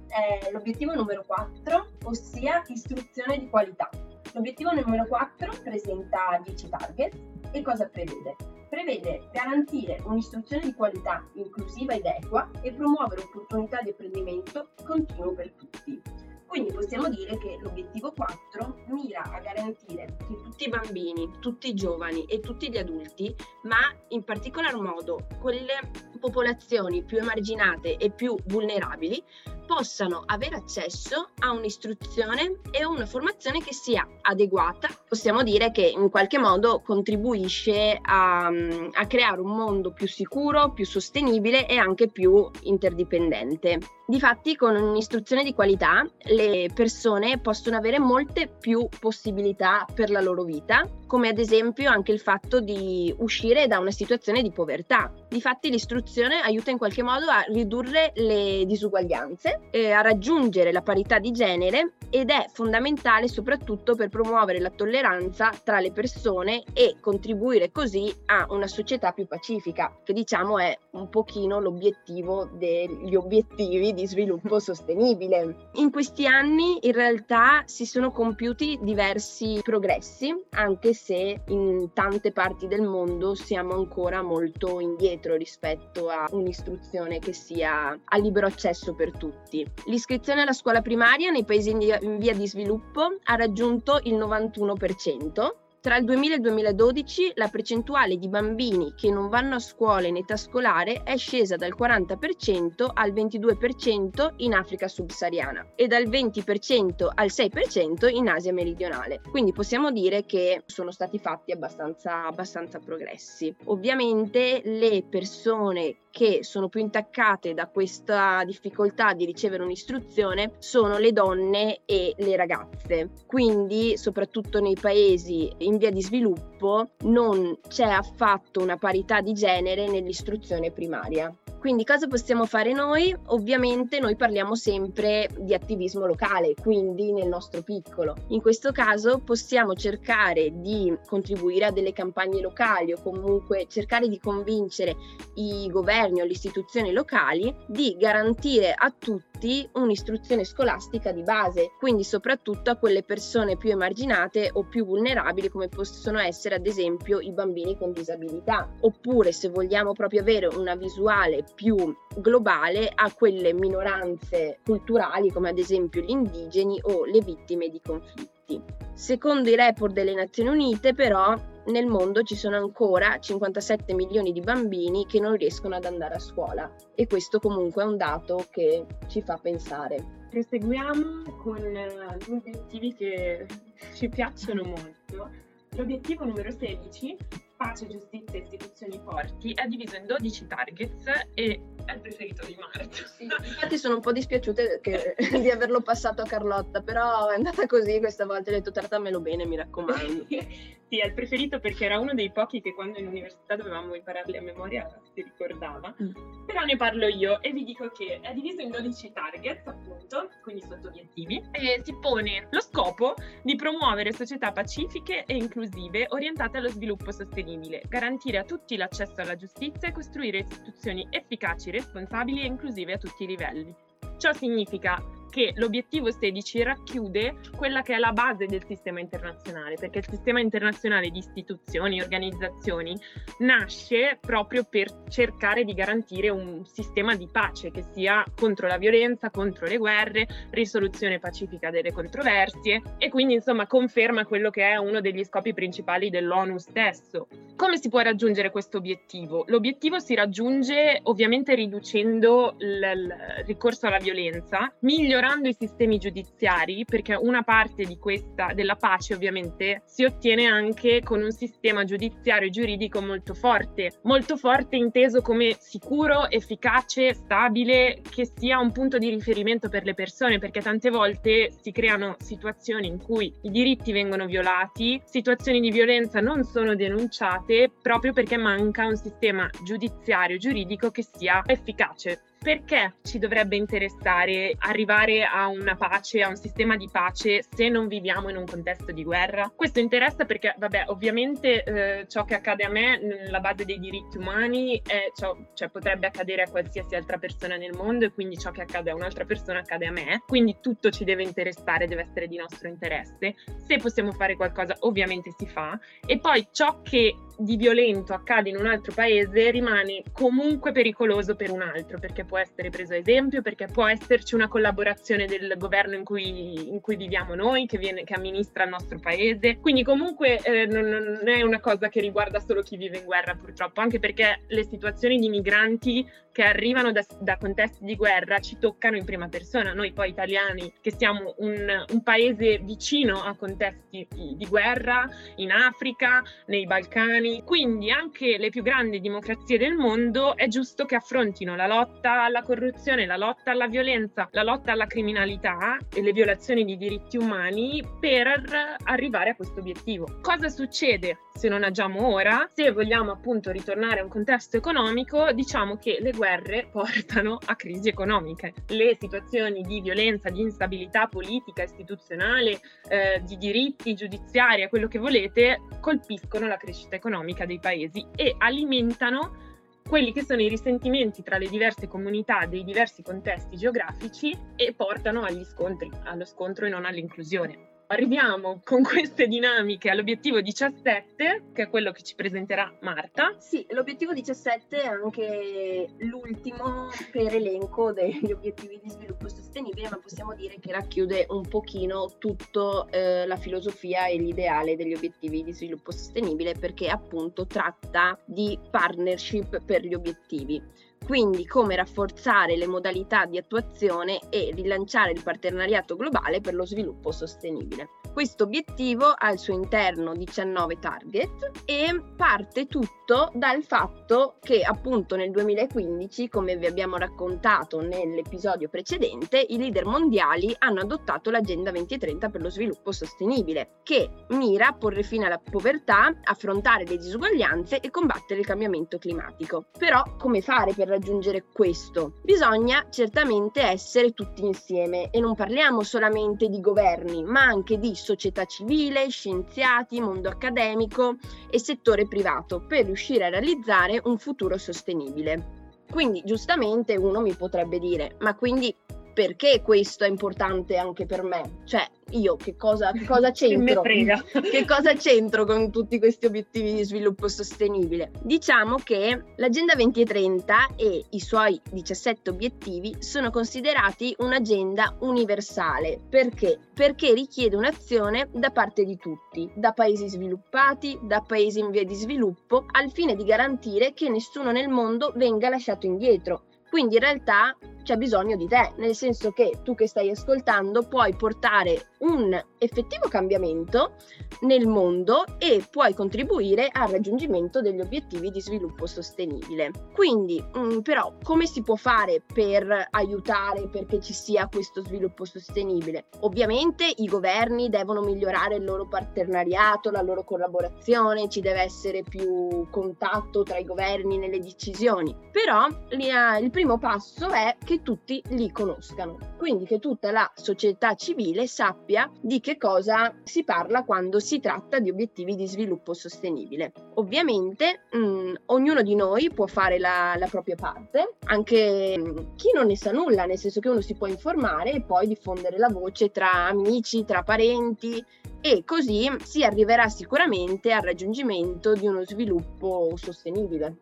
l'obiettivo 0.52 0.94
numero 0.94 1.24
4, 1.26 1.86
ossia 2.04 2.62
istruzione 2.68 3.38
di 3.38 3.48
qualità. 3.48 3.88
L'obiettivo 4.32 4.72
numero 4.72 5.06
4 5.06 5.52
presenta 5.62 6.40
10 6.42 6.68
target 6.68 7.16
e 7.52 7.62
cosa 7.62 7.88
prevede? 7.88 8.36
Prevede 8.68 9.28
garantire 9.32 9.98
un'istruzione 10.04 10.64
di 10.64 10.74
qualità 10.74 11.26
inclusiva 11.34 11.94
ed 11.94 12.04
equa 12.04 12.50
e 12.60 12.72
promuovere 12.72 13.22
opportunità 13.22 13.80
di 13.80 13.90
apprendimento 13.90 14.68
continuo 14.84 15.32
per 15.32 15.50
tutti. 15.52 16.00
Quindi 16.48 16.72
possiamo 16.72 17.10
dire 17.10 17.36
che 17.38 17.58
l'obiettivo 17.60 18.10
4 18.12 18.84
mira 18.88 19.22
a 19.22 19.38
garantire 19.38 20.16
che 20.26 20.34
tutti 20.42 20.64
i 20.64 20.68
bambini, 20.70 21.30
tutti 21.40 21.68
i 21.68 21.74
giovani 21.74 22.24
e 22.24 22.40
tutti 22.40 22.70
gli 22.70 22.78
adulti, 22.78 23.34
ma 23.64 23.94
in 24.08 24.24
particolar 24.24 24.74
modo 24.80 25.26
quelle 25.40 25.78
popolazioni 26.18 27.04
più 27.04 27.18
emarginate 27.18 27.96
e 27.98 28.10
più 28.10 28.34
vulnerabili, 28.46 29.22
possano 29.68 30.22
avere 30.24 30.56
accesso 30.56 31.28
a 31.40 31.50
un'istruzione 31.50 32.60
e 32.70 32.86
una 32.86 33.04
formazione 33.04 33.62
che 33.62 33.74
sia 33.74 34.08
adeguata. 34.22 34.88
Possiamo 35.06 35.42
dire 35.42 35.70
che 35.70 35.82
in 35.82 36.08
qualche 36.08 36.38
modo 36.38 36.80
contribuisce 36.80 37.98
a, 38.00 38.46
a 38.46 39.06
creare 39.06 39.40
un 39.42 39.54
mondo 39.54 39.92
più 39.92 40.08
sicuro, 40.08 40.72
più 40.72 40.86
sostenibile 40.86 41.68
e 41.68 41.76
anche 41.76 42.08
più 42.08 42.50
interdipendente. 42.62 43.78
Difatti, 44.06 44.56
con 44.56 44.74
un'istruzione 44.74 45.44
di 45.44 45.52
qualità, 45.52 46.02
le 46.38 46.70
persone 46.72 47.40
possono 47.40 47.76
avere 47.76 47.98
molte 47.98 48.46
più 48.46 48.88
possibilità 49.00 49.84
per 49.92 50.08
la 50.08 50.20
loro 50.20 50.44
vita, 50.44 50.88
come 51.08 51.28
ad 51.28 51.38
esempio 51.38 51.90
anche 51.90 52.12
il 52.12 52.20
fatto 52.20 52.60
di 52.60 53.12
uscire 53.18 53.66
da 53.66 53.78
una 53.78 53.90
situazione 53.90 54.42
di 54.42 54.52
povertà. 54.52 55.12
Difatti, 55.28 55.68
l'istruzione 55.68 56.40
aiuta 56.40 56.70
in 56.70 56.78
qualche 56.78 57.02
modo 57.02 57.26
a 57.26 57.44
ridurre 57.48 58.12
le 58.14 58.64
disuguaglianze, 58.66 59.62
eh, 59.70 59.90
a 59.90 60.00
raggiungere 60.00 60.70
la 60.70 60.82
parità 60.82 61.18
di 61.18 61.32
genere 61.32 61.94
ed 62.10 62.30
è 62.30 62.46
fondamentale 62.52 63.26
soprattutto 63.26 63.94
per 63.94 64.08
promuovere 64.08 64.60
la 64.60 64.70
tolleranza 64.70 65.52
tra 65.64 65.80
le 65.80 65.92
persone 65.92 66.62
e 66.72 66.96
contribuire 67.00 67.72
così 67.72 68.14
a 68.26 68.46
una 68.50 68.66
società 68.66 69.10
più 69.12 69.26
pacifica, 69.26 69.98
che 70.04 70.12
diciamo 70.12 70.58
è 70.58 70.78
un 70.92 71.08
pochino 71.08 71.58
l'obiettivo 71.58 72.48
degli 72.52 73.14
obiettivi 73.14 73.92
di 73.92 74.06
sviluppo 74.06 74.60
sostenibile. 74.60 75.68
In 75.74 75.90
questi 75.90 76.26
anni 76.28 76.78
in 76.82 76.92
realtà 76.92 77.62
si 77.66 77.84
sono 77.84 78.12
compiuti 78.12 78.78
diversi 78.80 79.60
progressi, 79.64 80.32
anche 80.50 80.94
se 80.94 81.42
in 81.48 81.92
tante 81.92 82.30
parti 82.30 82.68
del 82.68 82.82
mondo 82.82 83.34
siamo 83.34 83.74
ancora 83.74 84.22
molto 84.22 84.78
indietro 84.78 85.34
rispetto 85.34 86.08
a 86.08 86.28
un'istruzione 86.30 87.18
che 87.18 87.32
sia 87.32 87.98
a 88.04 88.18
libero 88.18 88.46
accesso 88.46 88.94
per 88.94 89.16
tutti. 89.16 89.66
L'iscrizione 89.86 90.42
alla 90.42 90.52
scuola 90.52 90.82
primaria 90.82 91.30
nei 91.30 91.44
paesi 91.44 91.70
in 91.70 92.18
via 92.18 92.34
di 92.34 92.46
sviluppo 92.46 93.16
ha 93.24 93.34
raggiunto 93.34 93.98
il 94.04 94.14
91%, 94.14 95.66
tra 95.80 95.96
il 95.96 96.04
2000 96.04 96.32
e 96.32 96.36
il 96.36 96.42
2012 96.42 97.32
la 97.34 97.48
percentuale 97.48 98.16
di 98.16 98.28
bambini 98.28 98.94
che 98.96 99.10
non 99.10 99.28
vanno 99.28 99.56
a 99.56 99.58
scuola 99.60 100.06
in 100.06 100.16
età 100.16 100.36
scolare 100.36 101.02
è 101.04 101.16
scesa 101.16 101.56
dal 101.56 101.74
40% 101.78 102.90
al 102.92 103.12
22% 103.12 104.34
in 104.38 104.54
Africa 104.54 104.88
subsahariana 104.88 105.72
e 105.76 105.86
dal 105.86 106.08
20% 106.08 107.08
al 107.14 107.28
6% 107.28 108.12
in 108.12 108.28
Asia 108.28 108.52
meridionale. 108.52 109.20
Quindi 109.30 109.52
possiamo 109.52 109.90
dire 109.90 110.24
che 110.24 110.62
sono 110.66 110.90
stati 110.90 111.18
fatti 111.18 111.52
abbastanza, 111.52 112.26
abbastanza 112.26 112.78
progressi. 112.78 113.54
Ovviamente 113.64 114.62
le 114.64 115.04
persone 115.08 115.96
che 116.18 116.42
sono 116.42 116.68
più 116.68 116.80
intaccate 116.80 117.54
da 117.54 117.68
questa 117.68 118.42
difficoltà 118.44 119.12
di 119.12 119.24
ricevere 119.24 119.62
un'istruzione 119.62 120.54
sono 120.58 120.98
le 120.98 121.12
donne 121.12 121.82
e 121.84 122.12
le 122.16 122.34
ragazze. 122.34 123.10
Quindi, 123.24 123.96
soprattutto 123.96 124.58
nei 124.58 124.74
paesi 124.74 125.48
in 125.58 125.76
via 125.76 125.92
di 125.92 126.02
sviluppo, 126.02 126.88
non 127.04 127.56
c'è 127.68 127.86
affatto 127.86 128.60
una 128.60 128.76
parità 128.76 129.20
di 129.20 129.32
genere 129.32 129.86
nell'istruzione 129.86 130.72
primaria. 130.72 131.32
Quindi 131.58 131.84
cosa 131.84 132.06
possiamo 132.06 132.46
fare 132.46 132.72
noi? 132.72 133.14
Ovviamente 133.26 133.98
noi 133.98 134.14
parliamo 134.14 134.54
sempre 134.54 135.28
di 135.38 135.54
attivismo 135.54 136.06
locale, 136.06 136.54
quindi 136.54 137.12
nel 137.12 137.26
nostro 137.26 137.62
piccolo. 137.62 138.14
In 138.28 138.40
questo 138.40 138.70
caso 138.70 139.18
possiamo 139.18 139.74
cercare 139.74 140.52
di 140.60 140.96
contribuire 141.06 141.66
a 141.66 141.70
delle 141.72 141.92
campagne 141.92 142.40
locali 142.40 142.92
o 142.92 143.02
comunque 143.02 143.66
cercare 143.68 144.08
di 144.08 144.20
convincere 144.20 144.94
i 145.34 145.68
governi 145.68 146.20
o 146.20 146.24
le 146.24 146.32
istituzioni 146.32 146.92
locali 146.92 147.52
di 147.66 147.96
garantire 147.98 148.72
a 148.72 148.94
tutti 148.96 149.27
un'istruzione 149.72 150.44
scolastica 150.44 151.12
di 151.12 151.22
base, 151.22 151.72
quindi 151.78 152.04
soprattutto 152.04 152.70
a 152.70 152.76
quelle 152.76 153.02
persone 153.02 153.56
più 153.56 153.70
emarginate 153.70 154.50
o 154.52 154.64
più 154.64 154.84
vulnerabili 154.84 155.48
come 155.48 155.68
possono 155.68 156.18
essere 156.18 156.56
ad 156.56 156.66
esempio 156.66 157.20
i 157.20 157.32
bambini 157.32 157.76
con 157.76 157.92
disabilità. 157.92 158.68
Oppure 158.80 159.32
se 159.32 159.48
vogliamo 159.48 159.92
proprio 159.92 160.20
avere 160.20 160.46
una 160.46 160.74
visuale 160.74 161.44
più 161.54 161.76
globale 162.16 162.90
a 162.92 163.12
quelle 163.12 163.52
minoranze 163.52 164.58
culturali 164.64 165.30
come 165.30 165.50
ad 165.50 165.58
esempio 165.58 166.00
gli 166.00 166.10
indigeni 166.10 166.78
o 166.82 167.04
le 167.04 167.20
vittime 167.20 167.68
di 167.68 167.80
conflitti. 167.84 168.62
Secondo 168.94 169.48
i 169.50 169.54
report 169.54 169.92
delle 169.92 170.14
Nazioni 170.14 170.48
Unite 170.48 170.94
però 170.94 171.34
nel 171.68 171.86
mondo 171.86 172.22
ci 172.22 172.34
sono 172.34 172.56
ancora 172.56 173.18
57 173.18 173.94
milioni 173.94 174.32
di 174.32 174.40
bambini 174.40 175.06
che 175.06 175.20
non 175.20 175.36
riescono 175.36 175.76
ad 175.76 175.84
andare 175.84 176.14
a 176.14 176.18
scuola 176.18 176.70
e 176.94 177.06
questo 177.06 177.38
comunque 177.38 177.82
è 177.82 177.86
un 177.86 177.96
dato 177.96 178.46
che 178.50 178.84
ci 179.08 179.22
fa 179.22 179.38
pensare. 179.40 180.26
Proseguiamo 180.30 181.36
con 181.42 181.58
gli 181.58 182.32
obiettivi 182.32 182.94
che 182.94 183.46
ci 183.94 184.08
piacciono 184.08 184.62
molto. 184.64 185.30
L'obiettivo 185.76 186.24
numero 186.24 186.50
16 186.50 187.16
pace, 187.58 187.88
giustizia 187.88 188.38
e 188.38 188.42
istituzioni 188.42 189.00
forti 189.04 189.52
è 189.52 189.66
diviso 189.66 189.96
in 189.96 190.06
12 190.06 190.46
targets 190.46 191.06
e 191.34 191.60
è 191.84 191.92
il 191.92 192.00
preferito 192.00 192.46
di 192.46 192.56
Marta. 192.58 193.06
Sì, 193.06 193.24
infatti 193.24 193.76
sono 193.76 193.96
un 193.96 194.00
po' 194.00 194.12
dispiaciute 194.12 194.78
che, 194.80 195.16
di 195.40 195.50
averlo 195.50 195.82
passato 195.82 196.22
a 196.22 196.26
Carlotta, 196.26 196.80
però 196.80 197.28
è 197.28 197.34
andata 197.34 197.66
così 197.66 197.98
questa 197.98 198.24
volta, 198.24 198.50
ho 198.50 198.54
detto 198.54 198.70
trattamelo 198.70 199.20
bene, 199.20 199.44
mi 199.44 199.56
raccomando. 199.56 200.26
Sì, 200.88 201.00
è 201.00 201.04
il 201.04 201.12
preferito 201.12 201.60
perché 201.60 201.84
era 201.84 201.98
uno 201.98 202.14
dei 202.14 202.32
pochi 202.32 202.62
che 202.62 202.72
quando 202.72 202.98
in 202.98 203.08
università 203.08 203.56
dovevamo 203.56 203.94
impararli 203.94 204.38
a 204.38 204.40
memoria 204.40 204.88
si 205.12 205.22
ricordava. 205.22 205.94
Mm. 206.02 206.46
Però 206.46 206.64
ne 206.64 206.76
parlo 206.76 207.06
io 207.06 207.42
e 207.42 207.52
vi 207.52 207.62
dico 207.62 207.90
che 207.90 208.20
è 208.22 208.32
diviso 208.32 208.62
in 208.62 208.70
12 208.70 209.12
target, 209.12 209.68
appunto, 209.68 210.30
quindi 210.42 210.62
sotto 210.62 210.88
obiettivi, 210.88 211.42
e 211.52 211.82
si 211.84 211.94
pone 212.00 212.48
lo 212.50 212.62
scopo 212.62 213.14
di 213.42 213.54
promuovere 213.54 214.14
società 214.14 214.50
pacifiche 214.50 215.24
e 215.26 215.36
inclusive 215.36 216.06
orientate 216.08 216.56
allo 216.56 216.70
sviluppo 216.70 217.12
sostenibile, 217.12 217.47
garantire 217.88 218.38
a 218.38 218.44
tutti 218.44 218.76
l'accesso 218.76 219.20
alla 219.20 219.36
giustizia 219.36 219.88
e 219.88 219.92
costruire 219.92 220.38
istituzioni 220.38 221.06
efficaci, 221.10 221.70
responsabili 221.70 222.42
e 222.42 222.46
inclusive 222.46 222.94
a 222.94 222.98
tutti 222.98 223.24
i 223.24 223.26
livelli. 223.26 223.74
Ciò 224.18 224.32
significa 224.32 225.00
che 225.28 225.52
l'obiettivo 225.56 226.10
16 226.10 226.62
racchiude 226.62 227.36
quella 227.56 227.82
che 227.82 227.94
è 227.94 227.98
la 227.98 228.12
base 228.12 228.46
del 228.46 228.64
sistema 228.64 229.00
internazionale, 229.00 229.76
perché 229.78 229.98
il 229.98 230.08
sistema 230.08 230.40
internazionale 230.40 231.10
di 231.10 231.18
istituzioni 231.18 231.98
e 231.98 232.02
organizzazioni 232.02 232.98
nasce 233.38 234.18
proprio 234.20 234.64
per 234.68 235.04
cercare 235.08 235.64
di 235.64 235.74
garantire 235.74 236.30
un 236.30 236.64
sistema 236.64 237.14
di 237.14 237.28
pace 237.30 237.70
che 237.70 237.84
sia 237.92 238.24
contro 238.34 238.66
la 238.66 238.78
violenza, 238.78 239.30
contro 239.30 239.66
le 239.66 239.76
guerre, 239.76 240.26
risoluzione 240.50 241.18
pacifica 241.18 241.70
delle 241.70 241.92
controversie 241.92 242.82
e 242.98 243.10
quindi 243.10 243.34
insomma 243.34 243.66
conferma 243.66 244.24
quello 244.24 244.50
che 244.50 244.70
è 244.70 244.76
uno 244.76 245.00
degli 245.00 245.24
scopi 245.24 245.52
principali 245.52 246.10
dell'ONU 246.10 246.58
stesso. 246.58 247.28
Come 247.56 247.76
si 247.76 247.88
può 247.88 248.00
raggiungere 248.00 248.50
questo 248.50 248.78
obiettivo? 248.78 249.44
L'obiettivo 249.48 249.98
si 249.98 250.14
raggiunge 250.14 251.00
ovviamente 251.04 251.54
riducendo 251.54 252.54
il, 252.58 253.16
ricorso 253.44 253.86
alla 253.86 253.98
violenza, 253.98 254.72
migliorando 254.80 255.17
migliorando 255.18 255.48
i 255.48 255.56
sistemi 255.58 255.98
giudiziari, 255.98 256.84
perché 256.84 257.14
una 257.14 257.42
parte 257.42 257.86
questa, 257.98 258.52
della 258.54 258.76
pace 258.76 259.14
ovviamente 259.14 259.82
si 259.84 260.04
ottiene 260.04 260.46
anche 260.46 261.00
con 261.02 261.20
un 261.22 261.32
sistema 261.32 261.84
giudiziario 261.84 262.46
e 262.46 262.50
giuridico 262.50 263.00
molto 263.00 263.34
forte, 263.34 263.98
molto 264.02 264.36
forte 264.36 264.76
inteso 264.76 265.20
come 265.20 265.56
sicuro, 265.58 266.30
efficace, 266.30 267.14
stabile, 267.14 268.00
che 268.08 268.30
sia 268.32 268.60
un 268.60 268.70
punto 268.70 268.98
di 268.98 269.08
riferimento 269.08 269.68
per 269.68 269.84
le 269.84 269.94
persone, 269.94 270.38
perché 270.38 270.60
tante 270.60 270.90
volte 270.90 271.50
si 271.60 271.72
creano 271.72 272.14
situazioni 272.20 272.86
in 272.86 273.02
cui 273.02 273.32
i 273.42 273.50
diritti 273.50 273.90
vengono 273.90 274.26
violati, 274.26 275.02
situazioni 275.04 275.58
di 275.60 275.72
violenza 275.72 276.20
non 276.20 276.44
sono 276.44 276.76
denunciate 276.76 277.70
proprio 277.82 278.12
perché 278.12 278.36
manca 278.36 278.86
un 278.86 278.96
sistema 278.96 279.48
giudiziario 279.64 280.36
giuridico 280.36 280.90
che 280.90 281.02
sia 281.02 281.42
efficace. 281.44 282.22
Perché 282.38 282.94
ci 283.02 283.18
dovrebbe 283.18 283.56
interessare 283.56 284.54
arrivare 284.58 285.24
a 285.24 285.48
una 285.48 285.74
pace, 285.74 286.22
a 286.22 286.28
un 286.28 286.36
sistema 286.36 286.76
di 286.76 286.88
pace 286.90 287.42
se 287.48 287.68
non 287.68 287.88
viviamo 287.88 288.28
in 288.28 288.36
un 288.36 288.46
contesto 288.46 288.92
di 288.92 289.02
guerra? 289.02 289.52
Questo 289.54 289.80
interessa 289.80 290.24
perché, 290.24 290.54
vabbè, 290.56 290.84
ovviamente 290.88 291.64
eh, 291.64 292.06
ciò 292.08 292.24
che 292.24 292.34
accade 292.34 292.64
a 292.64 292.68
me 292.68 292.98
nella 293.00 293.40
base 293.40 293.64
dei 293.64 293.80
diritti 293.80 294.18
umani 294.18 294.80
è 294.86 295.10
ciò, 295.16 295.36
cioè, 295.54 295.68
potrebbe 295.68 296.06
accadere 296.06 296.42
a 296.42 296.48
qualsiasi 296.48 296.94
altra 296.94 297.18
persona 297.18 297.56
nel 297.56 297.74
mondo 297.74 298.04
e 298.04 298.12
quindi 298.12 298.38
ciò 298.38 298.50
che 298.50 298.62
accade 298.62 298.90
a 298.90 298.94
un'altra 298.94 299.24
persona 299.24 299.58
accade 299.58 299.86
a 299.86 299.90
me. 299.90 300.22
Quindi 300.26 300.58
tutto 300.60 300.90
ci 300.90 301.04
deve 301.04 301.24
interessare, 301.24 301.86
deve 301.86 302.02
essere 302.02 302.28
di 302.28 302.36
nostro 302.36 302.68
interesse. 302.68 303.34
Se 303.66 303.78
possiamo 303.78 304.12
fare 304.12 304.36
qualcosa, 304.36 304.76
ovviamente 304.80 305.32
si 305.36 305.46
fa. 305.46 305.78
E 306.06 306.18
poi 306.18 306.46
ciò 306.52 306.82
che 306.82 307.14
di 307.38 307.56
violento 307.56 308.12
accade 308.12 308.48
in 308.48 308.56
un 308.56 308.66
altro 308.66 308.92
paese 308.92 309.50
rimane 309.50 310.02
comunque 310.12 310.72
pericoloso 310.72 311.36
per 311.36 311.50
un 311.50 311.62
altro 311.62 311.98
perché 311.98 312.24
può 312.24 312.38
essere 312.38 312.70
preso 312.70 312.94
esempio, 312.94 313.42
perché 313.42 313.66
può 313.66 313.86
esserci 313.86 314.34
una 314.34 314.48
collaborazione 314.48 315.26
del 315.26 315.54
governo 315.56 315.94
in 315.94 316.04
cui, 316.04 316.68
in 316.68 316.80
cui 316.80 316.96
viviamo 316.96 317.34
noi, 317.34 317.66
che, 317.66 317.78
viene, 317.78 318.04
che, 318.04 318.14
amministra 318.14 318.64
il 318.64 318.70
nostro 318.70 318.98
paese. 318.98 319.58
Quindi 319.58 319.84
comunque 319.84 320.38
eh, 320.40 320.66
non, 320.66 320.86
non, 320.86 321.28
è 321.28 321.42
una 321.42 321.60
cosa 321.60 321.88
che 321.88 322.00
riguarda 322.00 322.40
solo 322.40 322.62
chi 322.62 322.76
vive 322.76 322.98
in 322.98 323.04
guerra 323.04 323.34
purtroppo, 323.34 323.80
anche 323.80 323.98
perché 323.98 324.42
le 324.48 324.64
situazioni 324.64 325.18
di 325.18 325.28
migranti 325.28 326.06
che 326.38 326.44
arrivano 326.44 326.92
da, 326.92 327.04
da, 327.18 327.36
contesti 327.36 327.84
di 327.84 327.96
guerra 327.96 328.38
ci 328.38 328.58
toccano 328.58 328.96
in 328.96 329.04
prima 329.04 329.26
persona. 329.28 329.72
Noi 329.72 329.92
poi 329.92 330.10
italiani, 330.10 330.72
che 330.80 330.92
siamo 330.96 331.34
un, 331.38 331.84
un 331.90 332.02
paese 332.04 332.58
vicino 332.58 333.20
a 333.20 333.34
contesti 333.34 334.06
di, 334.14 334.36
di, 334.36 334.46
guerra, 334.46 335.04
in 335.36 335.50
Africa, 335.50 336.22
nei 336.46 336.64
Balcani, 336.64 337.27
quindi 337.44 337.90
anche 337.90 338.38
le 338.38 338.48
più 338.48 338.62
grandi 338.62 339.00
democrazie 339.00 339.58
del 339.58 339.74
mondo 339.74 340.36
è 340.36 340.48
giusto 340.48 340.84
che 340.84 340.96
affrontino 340.96 341.56
la 341.56 341.66
lotta 341.66 342.24
alla 342.24 342.42
corruzione, 342.42 343.06
la 343.06 343.16
lotta 343.16 343.50
alla 343.50 343.66
violenza, 343.66 344.28
la 344.32 344.42
lotta 344.42 344.72
alla 344.72 344.86
criminalità 344.86 345.76
e 345.92 346.02
le 346.02 346.12
violazioni 346.12 346.64
di 346.64 346.76
diritti 346.76 347.16
umani 347.16 347.82
per 348.00 348.76
arrivare 348.84 349.30
a 349.30 349.34
questo 349.34 349.60
obiettivo. 349.60 350.18
Cosa 350.22 350.48
succede 350.48 351.18
se 351.34 351.48
non 351.48 351.64
agiamo 351.64 352.06
ora? 352.06 352.48
Se 352.52 352.70
vogliamo 352.70 353.12
appunto 353.12 353.50
ritornare 353.50 354.00
a 354.00 354.04
un 354.04 354.08
contesto 354.08 354.56
economico, 354.56 355.30
diciamo 355.32 355.76
che 355.76 355.98
le 356.00 356.12
guerre 356.12 356.68
portano 356.72 357.38
a 357.44 357.56
crisi 357.56 357.88
economiche. 357.88 358.54
Le 358.68 358.96
situazioni 358.98 359.62
di 359.62 359.80
violenza, 359.80 360.30
di 360.30 360.40
instabilità 360.40 361.06
politica, 361.06 361.62
istituzionale, 361.62 362.60
eh, 362.88 363.22
di 363.24 363.36
diritti 363.36 363.94
giudiziari, 363.94 364.68
quello 364.68 364.88
che 364.88 364.98
volete, 364.98 365.60
colpiscono 365.80 366.46
la 366.46 366.56
crescita 366.56 366.96
economica 366.96 367.17
dei 367.46 367.58
paesi 367.58 368.06
e 368.14 368.34
alimentano 368.38 369.46
quelli 369.88 370.12
che 370.12 370.22
sono 370.22 370.42
i 370.42 370.48
risentimenti 370.48 371.22
tra 371.22 371.38
le 371.38 371.48
diverse 371.48 371.88
comunità 371.88 372.44
dei 372.46 372.62
diversi 372.62 373.02
contesti 373.02 373.56
geografici 373.56 374.36
e 374.54 374.74
portano 374.74 375.22
agli 375.22 375.44
scontri, 375.44 375.90
allo 376.04 376.26
scontro 376.26 376.66
e 376.66 376.68
non 376.68 376.84
all'inclusione 376.84 377.77
arriviamo 377.88 378.60
con 378.64 378.82
queste 378.82 379.26
dinamiche 379.26 379.90
all'obiettivo 379.90 380.40
17, 380.40 381.44
che 381.52 381.62
è 381.62 381.68
quello 381.68 381.92
che 381.92 382.02
ci 382.02 382.14
presenterà 382.14 382.72
Marta. 382.80 383.34
Sì, 383.38 383.66
l'obiettivo 383.70 384.12
17 384.12 384.82
è 384.82 384.86
anche 384.86 385.88
l'ultimo 385.98 386.88
per 387.10 387.34
elenco 387.34 387.92
degli 387.92 388.30
obiettivi 388.30 388.78
di 388.82 388.90
sviluppo 388.90 389.28
sostenibile, 389.28 389.88
ma 389.90 389.98
possiamo 389.98 390.34
dire 390.34 390.58
che 390.60 390.72
racchiude 390.72 391.26
un 391.30 391.46
pochino 391.48 392.16
tutta 392.18 392.86
eh, 392.90 393.26
la 393.26 393.36
filosofia 393.36 394.06
e 394.06 394.18
l'ideale 394.18 394.76
degli 394.76 394.94
obiettivi 394.94 395.42
di 395.42 395.52
sviluppo 395.52 395.90
sostenibile 395.90 396.54
perché 396.54 396.88
appunto 396.88 397.46
tratta 397.46 398.18
di 398.24 398.58
partnership 398.70 399.62
per 399.64 399.82
gli 399.82 399.94
obiettivi 399.94 400.62
quindi 401.04 401.46
come 401.46 401.76
rafforzare 401.76 402.56
le 402.56 402.66
modalità 402.66 403.24
di 403.24 403.38
attuazione 403.38 404.20
e 404.30 404.50
rilanciare 404.54 405.12
il 405.12 405.22
partenariato 405.22 405.96
globale 405.96 406.40
per 406.40 406.54
lo 406.54 406.66
sviluppo 406.66 407.10
sostenibile. 407.12 407.88
Questo 408.18 408.42
obiettivo 408.42 409.04
ha 409.04 409.28
al 409.28 409.38
suo 409.38 409.54
interno 409.54 410.12
19 410.12 410.80
target 410.80 411.62
e 411.64 412.02
parte 412.16 412.66
tutto 412.66 413.30
dal 413.32 413.62
fatto 413.62 414.38
che 414.40 414.62
appunto 414.62 415.14
nel 415.14 415.30
2015, 415.30 416.28
come 416.28 416.56
vi 416.56 416.66
abbiamo 416.66 416.96
raccontato 416.96 417.80
nell'episodio 417.80 418.68
precedente, 418.68 419.38
i 419.38 419.56
leader 419.56 419.84
mondiali 419.84 420.52
hanno 420.58 420.80
adottato 420.80 421.30
l'Agenda 421.30 421.70
2030 421.70 422.28
per 422.28 422.40
lo 422.40 422.50
sviluppo 422.50 422.90
sostenibile, 422.90 423.78
che 423.84 424.10
mira 424.30 424.66
a 424.66 424.74
porre 424.74 425.04
fine 425.04 425.26
alla 425.26 425.38
povertà, 425.38 426.12
affrontare 426.24 426.86
le 426.86 426.96
disuguaglianze 426.96 427.78
e 427.78 427.90
combattere 427.90 428.40
il 428.40 428.46
cambiamento 428.46 428.98
climatico. 428.98 429.66
Però 429.78 430.02
come 430.18 430.40
fare 430.40 430.74
per 430.74 430.88
raggiungere 430.88 431.44
questo? 431.52 432.14
Bisogna 432.24 432.88
certamente 432.90 433.62
essere 433.62 434.10
tutti 434.10 434.44
insieme 434.44 435.10
e 435.10 435.20
non 435.20 435.36
parliamo 435.36 435.84
solamente 435.84 436.48
di 436.48 436.60
governi, 436.60 437.22
ma 437.22 437.42
anche 437.42 437.78
di 437.78 437.94
società 438.08 438.46
civile, 438.46 439.10
scienziati, 439.10 440.00
mondo 440.00 440.30
accademico 440.30 441.16
e 441.50 441.58
settore 441.58 442.06
privato 442.06 442.64
per 442.66 442.86
riuscire 442.86 443.26
a 443.26 443.28
realizzare 443.28 444.00
un 444.04 444.16
futuro 444.16 444.56
sostenibile. 444.56 445.56
Quindi 445.90 446.22
giustamente 446.24 446.96
uno 446.96 447.20
mi 447.20 447.34
potrebbe 447.34 447.78
dire, 447.78 448.16
ma 448.20 448.34
quindi 448.34 448.74
perché 449.18 449.62
questo 449.62 450.04
è 450.04 450.08
importante 450.08 450.76
anche 450.76 451.04
per 451.04 451.24
me? 451.24 451.62
Cioè, 451.64 451.84
io 452.10 452.36
che 452.36 452.54
cosa, 452.54 452.92
che 452.92 453.04
cosa 453.04 453.32
c'entro? 453.34 453.82
che 453.82 454.64
cosa 454.64 454.94
c'entro 454.94 455.44
con 455.44 455.72
tutti 455.72 455.98
questi 455.98 456.26
obiettivi 456.26 456.72
di 456.72 456.84
sviluppo 456.84 457.26
sostenibile? 457.26 458.12
Diciamo 458.22 458.76
che 458.76 459.24
l'Agenda 459.34 459.74
2030 459.74 460.68
e 460.76 461.04
i 461.10 461.18
suoi 461.18 461.60
17 461.68 462.30
obiettivi 462.30 462.94
sono 463.00 463.30
considerati 463.30 464.14
un'agenda 464.18 464.98
universale. 465.00 465.98
Perché? 466.08 466.56
Perché 466.72 467.12
richiede 467.12 467.56
un'azione 467.56 468.28
da 468.32 468.50
parte 468.50 468.84
di 468.84 468.96
tutti, 468.98 469.50
da 469.56 469.72
paesi 469.72 470.08
sviluppati, 470.08 470.96
da 471.02 471.24
paesi 471.26 471.58
in 471.58 471.72
via 471.72 471.82
di 471.82 471.94
sviluppo, 471.96 472.66
al 472.70 472.92
fine 472.92 473.16
di 473.16 473.24
garantire 473.24 473.94
che 473.94 474.08
nessuno 474.08 474.52
nel 474.52 474.68
mondo 474.68 475.12
venga 475.16 475.48
lasciato 475.48 475.86
indietro 475.86 476.44
Quindi 476.70 476.94
in 476.94 477.00
realtà 477.00 477.56
c'è 477.88 477.96
bisogno 477.96 478.36
di 478.36 478.46
te, 478.46 478.72
nel 478.76 478.94
senso 478.94 479.30
che 479.30 479.60
tu 479.62 479.74
che 479.74 479.88
stai 479.88 480.10
ascoltando 480.10 480.82
puoi 480.82 481.14
portare 481.16 481.92
un 482.00 482.38
effettivo 482.58 483.08
cambiamento 483.08 483.94
nel 484.40 484.66
mondo 484.66 485.24
e 485.38 485.64
puoi 485.70 485.94
contribuire 485.94 486.68
al 486.70 486.90
raggiungimento 486.90 487.62
degli 487.62 487.80
obiettivi 487.80 488.30
di 488.30 488.42
sviluppo 488.42 488.84
sostenibile. 488.84 489.70
Quindi, 489.94 490.44
mm, 490.58 490.80
però, 490.80 491.14
come 491.22 491.46
si 491.46 491.62
può 491.62 491.76
fare 491.76 492.22
per 492.30 492.88
aiutare 492.90 493.68
perché 493.68 494.02
ci 494.02 494.12
sia 494.12 494.48
questo 494.48 494.84
sviluppo 494.84 495.24
sostenibile? 495.24 496.08
Ovviamente 496.20 496.84
i 496.96 497.06
governi 497.06 497.70
devono 497.70 498.02
migliorare 498.02 498.56
il 498.56 498.64
loro 498.64 498.86
partenariato, 498.86 499.90
la 499.90 500.02
loro 500.02 500.24
collaborazione, 500.24 501.30
ci 501.30 501.40
deve 501.40 501.62
essere 501.62 502.02
più 502.02 502.68
contatto 502.70 503.44
tra 503.44 503.56
i 503.56 503.64
governi 503.64 504.18
nelle 504.18 504.40
decisioni, 504.40 505.16
però 505.32 505.66
il 505.88 506.50
primo 506.58 506.76
passo 506.76 507.30
è 507.30 507.56
che 507.64 507.82
tutti 507.82 508.20
li 508.30 508.50
conoscano, 508.50 509.16
quindi 509.36 509.64
che 509.64 509.78
tutta 509.78 510.10
la 510.10 510.28
società 510.34 510.96
civile 510.96 511.46
sappia 511.46 512.10
di 512.20 512.40
che 512.40 512.56
cosa 512.56 513.14
si 513.22 513.44
parla 513.44 513.84
quando 513.84 514.18
si 514.18 514.40
tratta 514.40 514.80
di 514.80 514.90
obiettivi 514.90 515.36
di 515.36 515.46
sviluppo 515.46 515.94
sostenibile. 515.94 516.72
Ovviamente 516.94 517.82
mh, 517.92 517.98
mm, 517.98 518.34
ognuno 518.46 518.82
di 518.82 518.96
noi 518.96 519.30
può 519.30 519.46
fare 519.46 519.78
la, 519.78 520.16
la 520.18 520.26
propria 520.26 520.56
parte, 520.56 521.14
anche 521.26 521.96
mh, 521.96 522.08
mm, 522.08 522.16
chi 522.34 522.50
non 522.52 522.66
ne 522.66 522.76
sa 522.76 522.90
nulla, 522.90 523.24
nel 523.24 523.38
senso 523.38 523.60
che 523.60 523.68
uno 523.68 523.80
si 523.80 523.94
può 523.94 524.08
informare 524.08 524.72
e 524.72 524.82
poi 524.82 525.06
diffondere 525.06 525.58
la 525.58 525.68
voce 525.68 526.10
tra 526.10 526.46
amici, 526.46 527.04
tra 527.04 527.22
parenti 527.22 528.04
e 528.40 528.64
così 528.64 529.08
si 529.22 529.44
arriverà 529.44 529.88
sicuramente 529.88 530.72
al 530.72 530.82
raggiungimento 530.82 531.74
di 531.74 531.86
uno 531.86 532.02
sviluppo 532.04 532.94
sostenibile. 532.96 533.76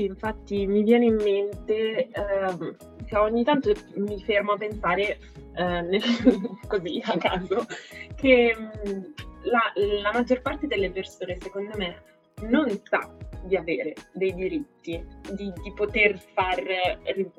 Sì, 0.00 0.06
infatti 0.06 0.66
mi 0.66 0.82
viene 0.82 1.04
in 1.04 1.16
mente, 1.16 2.08
eh, 2.08 3.16
ogni 3.18 3.44
tanto 3.44 3.70
mi 3.96 4.18
fermo 4.22 4.52
a 4.52 4.56
pensare 4.56 5.18
eh, 5.54 5.82
nel, 5.82 6.00
così 6.66 7.02
a 7.04 7.18
caso, 7.18 7.66
che 8.16 8.56
mm, 8.58 9.00
la, 9.42 9.60
la 10.00 10.10
maggior 10.10 10.40
parte 10.40 10.66
delle 10.66 10.90
persone, 10.90 11.36
secondo 11.38 11.76
me, 11.76 12.02
non 12.42 12.68
sa 12.84 13.10
di 13.42 13.56
avere 13.56 13.94
dei 14.12 14.34
diritti, 14.34 15.02
di, 15.32 15.52
di, 15.62 15.72
poter 15.74 16.18
far, 16.34 16.62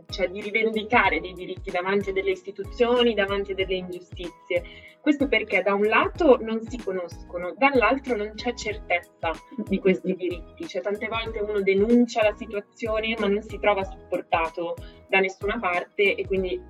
cioè 0.09 0.29
di 0.29 0.41
rivendicare 0.41 1.19
dei 1.19 1.33
diritti 1.33 1.69
davanti 1.69 2.09
a 2.09 2.13
delle 2.13 2.31
istituzioni, 2.31 3.13
davanti 3.13 3.51
a 3.51 3.55
delle 3.55 3.75
ingiustizie. 3.75 4.63
Questo 4.99 5.27
perché 5.27 5.61
da 5.61 5.73
un 5.73 5.85
lato 5.85 6.37
non 6.41 6.61
si 6.61 6.77
conoscono, 6.77 7.53
dall'altro 7.57 8.15
non 8.15 8.33
c'è 8.35 8.53
certezza 8.53 9.31
di 9.65 9.79
questi 9.79 10.15
diritti, 10.15 10.67
cioè 10.67 10.81
tante 10.81 11.07
volte 11.07 11.39
uno 11.39 11.61
denuncia 11.61 12.23
la 12.23 12.35
situazione 12.35 13.15
ma 13.19 13.27
non 13.27 13.41
si 13.41 13.57
trova 13.59 13.83
supportato 13.83 14.75
da 15.07 15.19
nessuna 15.19 15.59
parte 15.59 16.15
e 16.15 16.27
quindi 16.27 16.61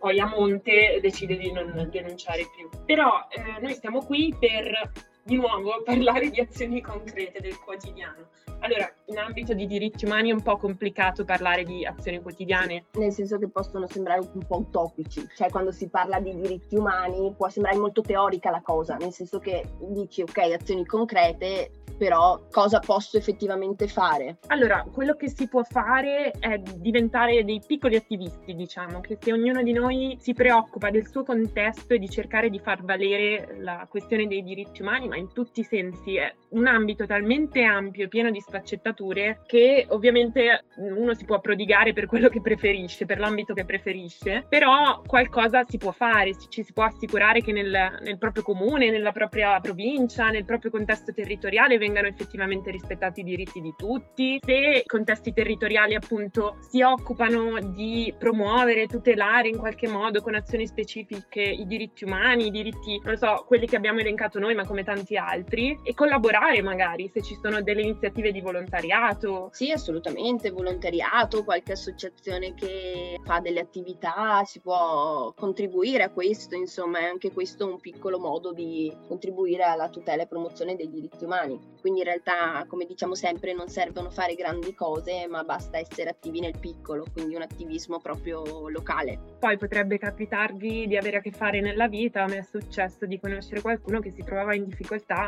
poi 0.00 0.18
a 0.18 0.26
monte 0.26 0.98
decide 1.00 1.36
di 1.36 1.52
non 1.52 1.88
denunciare 1.90 2.42
più. 2.56 2.68
Però 2.84 3.26
eh, 3.30 3.60
noi 3.60 3.74
siamo 3.74 4.04
qui 4.04 4.34
per 4.36 4.90
di 5.26 5.36
nuovo 5.36 5.82
parlare 5.84 6.30
di 6.30 6.40
azioni 6.40 6.80
concrete 6.80 7.40
del 7.40 7.58
quotidiano. 7.58 8.28
Allora, 8.60 8.90
in 9.06 9.18
ambito 9.18 9.52
di 9.54 9.66
diritti 9.66 10.04
umani 10.04 10.30
è 10.30 10.32
un 10.32 10.40
po' 10.40 10.56
complicato 10.56 11.24
parlare 11.24 11.64
di 11.64 11.84
azioni 11.84 12.22
quotidiane. 12.22 12.84
Nel 12.92 13.12
senso 13.12 13.36
che 13.38 13.48
possono 13.48 13.86
sembrare 13.88 14.20
un 14.20 14.46
po' 14.46 14.58
utopici, 14.58 15.26
cioè 15.36 15.50
quando 15.50 15.72
si 15.72 15.88
parla 15.88 16.20
di 16.20 16.34
diritti 16.34 16.76
umani 16.76 17.34
può 17.36 17.48
sembrare 17.48 17.76
molto 17.76 18.00
teorica 18.00 18.50
la 18.50 18.62
cosa, 18.62 18.96
nel 18.96 19.12
senso 19.12 19.40
che 19.40 19.64
dici 19.80 20.22
ok, 20.22 20.38
azioni 20.38 20.86
concrete, 20.86 21.70
però 21.96 22.40
cosa 22.50 22.78
posso 22.80 23.16
effettivamente 23.16 23.88
fare? 23.88 24.38
Allora, 24.48 24.86
quello 24.92 25.16
che 25.16 25.28
si 25.28 25.48
può 25.48 25.62
fare 25.62 26.30
è 26.38 26.58
diventare 26.58 27.44
dei 27.44 27.62
piccoli 27.66 27.96
attivisti, 27.96 28.54
diciamo, 28.54 29.00
che 29.00 29.18
se 29.20 29.32
ognuno 29.32 29.62
di 29.62 29.72
noi 29.72 30.16
si 30.20 30.34
preoccupa 30.34 30.90
del 30.90 31.08
suo 31.08 31.24
contesto 31.24 31.94
e 31.94 31.98
di 31.98 32.08
cercare 32.08 32.50
di 32.50 32.58
far 32.58 32.82
valere 32.82 33.56
la 33.60 33.86
questione 33.88 34.26
dei 34.26 34.42
diritti 34.42 34.82
umani, 34.82 35.08
ma 35.16 35.22
in 35.22 35.32
tutti 35.32 35.60
i 35.60 35.64
sensi, 35.64 36.16
è 36.16 36.32
un 36.50 36.66
ambito 36.66 37.06
talmente 37.06 37.62
ampio 37.62 38.04
e 38.04 38.08
pieno 38.08 38.30
di 38.30 38.40
sfaccettature 38.40 39.40
che 39.46 39.86
ovviamente 39.88 40.64
uno 40.76 41.14
si 41.14 41.24
può 41.24 41.40
prodigare 41.40 41.92
per 41.92 42.06
quello 42.06 42.28
che 42.28 42.40
preferisce, 42.40 43.06
per 43.06 43.18
l'ambito 43.18 43.54
che 43.54 43.64
preferisce, 43.64 44.44
però 44.48 45.02
qualcosa 45.06 45.64
si 45.64 45.78
può 45.78 45.92
fare, 45.92 46.36
ci 46.48 46.62
si 46.62 46.72
può 46.72 46.84
assicurare 46.84 47.40
che 47.40 47.52
nel, 47.52 47.98
nel 48.02 48.18
proprio 48.18 48.42
comune, 48.42 48.90
nella 48.90 49.12
propria 49.12 49.58
provincia, 49.60 50.28
nel 50.28 50.44
proprio 50.44 50.70
contesto 50.70 51.12
territoriale 51.12 51.78
vengano 51.78 52.06
effettivamente 52.06 52.70
rispettati 52.70 53.20
i 53.20 53.24
diritti 53.24 53.60
di 53.60 53.74
tutti, 53.76 54.38
se 54.44 54.82
i 54.84 54.86
contesti 54.86 55.32
territoriali 55.32 55.94
appunto 55.94 56.58
si 56.68 56.82
occupano 56.82 57.58
di 57.60 58.14
promuovere, 58.18 58.86
tutelare 58.86 59.48
in 59.48 59.56
qualche 59.56 59.88
modo 59.88 60.20
con 60.20 60.34
azioni 60.34 60.66
specifiche 60.66 61.40
i 61.40 61.66
diritti 61.66 62.04
umani, 62.04 62.46
i 62.46 62.50
diritti, 62.50 63.00
non 63.04 63.16
so, 63.16 63.44
quelli 63.46 63.66
che 63.66 63.76
abbiamo 63.76 64.00
elencato 64.00 64.38
noi, 64.38 64.54
ma 64.54 64.66
come 64.66 64.84
tanti 64.84 65.05
altri, 65.14 65.78
e 65.84 65.94
collaborare 65.94 66.60
magari 66.62 67.08
se 67.12 67.22
ci 67.22 67.38
sono 67.40 67.62
delle 67.62 67.82
iniziative 67.82 68.32
di 68.32 68.40
volontariato. 68.40 69.50
Sì, 69.52 69.70
assolutamente, 69.70 70.50
volontariato, 70.50 71.44
qualche 71.44 71.72
associazione 71.72 72.54
che 72.54 73.20
fa 73.24 73.38
delle 73.38 73.60
attività, 73.60 74.42
si 74.44 74.58
può 74.58 75.32
contribuire 75.36 76.02
a 76.02 76.10
questo, 76.10 76.56
insomma, 76.56 76.98
è 76.98 77.04
anche 77.04 77.30
questo 77.30 77.66
un 77.66 77.78
piccolo 77.78 78.18
modo 78.18 78.52
di 78.52 78.92
contribuire 79.06 79.62
alla 79.62 79.88
tutela 79.88 80.24
e 80.24 80.26
promozione 80.26 80.74
dei 80.74 80.90
diritti 80.90 81.24
umani 81.24 81.74
quindi 81.86 82.02
in 82.02 82.06
realtà 82.06 82.64
come 82.66 82.84
diciamo 82.84 83.14
sempre 83.14 83.54
non 83.54 83.68
servono 83.68 84.10
fare 84.10 84.34
grandi 84.34 84.74
cose 84.74 85.28
ma 85.28 85.44
basta 85.44 85.78
essere 85.78 86.10
attivi 86.10 86.40
nel 86.40 86.58
piccolo, 86.58 87.04
quindi 87.12 87.36
un 87.36 87.42
attivismo 87.42 88.00
proprio 88.00 88.68
locale. 88.68 89.20
Poi 89.38 89.56
potrebbe 89.56 89.96
capitarvi 89.96 90.88
di 90.88 90.96
avere 90.96 91.18
a 91.18 91.20
che 91.20 91.30
fare 91.30 91.60
nella 91.60 91.86
vita, 91.86 92.24
a 92.24 92.26
me 92.26 92.38
è 92.38 92.42
successo 92.42 93.06
di 93.06 93.20
conoscere 93.20 93.60
qualcuno 93.60 94.00
che 94.00 94.10
si 94.10 94.24
trovava 94.24 94.54
in 94.56 94.64
difficoltà 94.64 94.85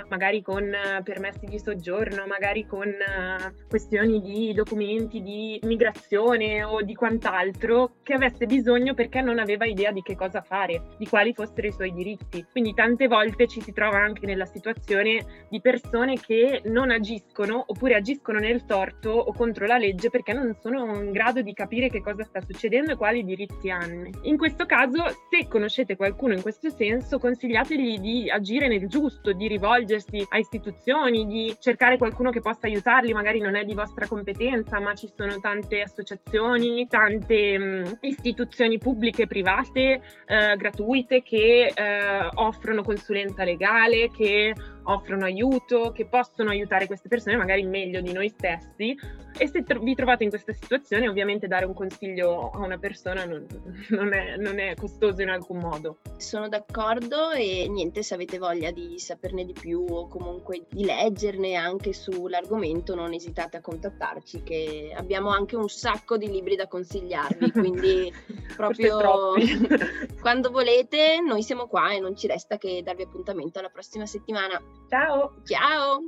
magari 0.09 0.43
con 0.43 0.63
eh, 0.63 1.03
permessi 1.03 1.47
di 1.47 1.59
soggiorno, 1.59 2.27
magari 2.27 2.67
con 2.67 2.87
eh, 2.87 3.53
questioni 3.69 4.21
di 4.21 4.53
documenti 4.53 5.23
di 5.23 5.59
migrazione 5.65 6.63
o 6.65 6.83
di 6.83 6.95
quant'altro 6.95 7.93
che 8.03 8.15
avesse 8.15 8.47
bisogno 8.47 8.95
perché 8.95 9.21
non 9.21 9.39
aveva 9.39 9.67
idea 9.67 9.91
di 9.91 10.03
che 10.03 10.17
cosa 10.17 10.41
fare, 10.43 10.83
di 10.99 11.07
quali 11.07 11.33
fossero 11.33 11.67
i 11.67 11.73
suoi 11.73 11.93
diritti. 11.93 12.45
Quindi 12.51 12.75
tante 12.75 13.09
volte 13.09 13.47
ci 13.47 13.61
si 13.61 13.73
trova 13.73 13.99
anche 13.99 14.27
nella 14.27 14.47
situazione 14.47 15.47
di 15.49 15.61
persone 15.61 16.19
che 16.21 16.63
non 16.67 16.91
agiscono 16.91 17.65
oppure 17.67 17.95
agiscono 17.95 18.39
nel 18.39 18.65
torto 18.65 19.11
o 19.11 19.33
contro 19.33 19.67
la 19.67 19.79
legge 19.79 20.11
perché 20.11 20.33
non 20.33 20.57
sono 20.61 21.03
in 21.03 21.11
grado 21.11 21.43
di 21.43 21.53
capire 21.53 21.89
che 21.89 22.01
cosa 22.01 22.25
sta 22.25 22.41
succedendo 22.41 22.93
e 22.93 22.97
quali 22.97 23.25
diritti 23.25 23.71
hanno. 23.71 24.09
In 24.23 24.37
questo 24.37 24.67
caso, 24.67 25.05
se 25.31 25.49
conoscete 25.49 25.97
qualcuno 25.97 26.35
in 26.35 26.43
questo 26.43 26.71
senso, 26.71 27.19
consigliategli 27.19 27.99
di 27.99 28.31
agire 28.31 28.69
nel 28.69 28.87
giusto, 28.89 29.33
di 29.33 29.48
rivolgersi 29.49 30.25
a 30.29 30.39
istituzioni, 30.39 31.27
di 31.27 31.57
cercare 31.59 31.99
qualcuno 31.99 32.31
che 32.31 32.41
possa 32.41 32.67
aiutarli, 32.67 33.13
magari 33.13 33.41
non 33.41 33.57
è 33.57 33.65
di 33.65 33.75
vostra 33.75 34.07
competenza, 34.07 34.79
ma 34.81 34.95
ci 34.95 35.11
sono 35.15 35.39
tante 35.41 35.81
associazioni, 35.81 36.87
tante 36.87 37.59
mh, 37.59 37.99
istituzioni 38.03 38.79
pubbliche 38.79 39.23
e 39.23 39.27
private 39.27 40.01
eh, 40.27 40.57
gratuite 40.57 41.23
che 41.23 41.73
eh, 41.75 42.29
offrono 42.35 42.83
consulenza 42.83 43.45
legale, 43.45 44.11
che 44.11 44.55
offrono 44.89 45.25
aiuto, 45.25 45.93
che 45.93 46.07
possono 46.07 46.51
aiutare 46.51 46.87
queste 46.87 47.09
persone 47.09 47.37
magari 47.37 47.63
meglio 47.63 48.01
di 48.01 48.13
noi 48.13 48.29
stessi 48.29 48.97
e 49.37 49.47
se 49.47 49.63
tro- 49.63 49.81
vi 49.81 49.95
trovate 49.95 50.25
in 50.25 50.31
questa 50.31 50.53
situazione 50.53 51.09
ovviamente 51.09 51.47
dare 51.47 51.65
un 51.65 51.75
consiglio 51.75 52.51
a 52.51 52.59
una 52.59 52.79
persona 52.79 53.25
non, 53.25 53.47
non, 53.91 54.13
è, 54.13 54.37
non, 54.37 54.59
è, 54.59 54.75
costoso 54.75 55.23
in 55.23 55.29
alcun 55.29 55.59
modo. 55.59 55.99
Sono 56.17 56.49
d'accordo 56.49 57.31
e 57.31 57.69
niente, 57.69 58.03
se 58.03 58.15
avete 58.15 58.39
voglia 58.39 58.71
di 58.71 58.99
saperne 58.99 59.45
di 59.45 59.53
più 59.53 59.85
o 59.89 60.09
comunque 60.09 60.65
di 60.69 60.85
leggerne 60.85 61.55
anche 61.55 61.93
sull'argomento 61.93 62.95
non 62.95 63.13
esitate 63.13 63.59
a 63.59 63.61
contattarci 63.61 64.43
che 64.43 64.93
abbiamo 64.97 65.31
anche 65.31 65.55
un 65.55 65.69
sacco 65.69 66.17
di 66.17 66.29
libri 66.29 66.57
da 66.57 66.67
consigliarvi, 66.67 67.53
quindi 67.53 68.13
proprio 68.57 69.35
quando 70.21 70.51
volete 70.51 71.21
noi 71.21 71.43
siamo 71.43 71.67
qua 71.67 71.93
e 71.93 72.01
non 72.01 72.17
ci 72.17 72.27
resta 72.27 72.57
che 72.57 72.83
darvi 72.83 73.03
appuntamento 73.03 73.59
alla 73.59 73.69
prossima 73.69 74.07
settimana. 74.07 74.61
Ciao! 74.91 75.33
Ciao! 75.47 76.01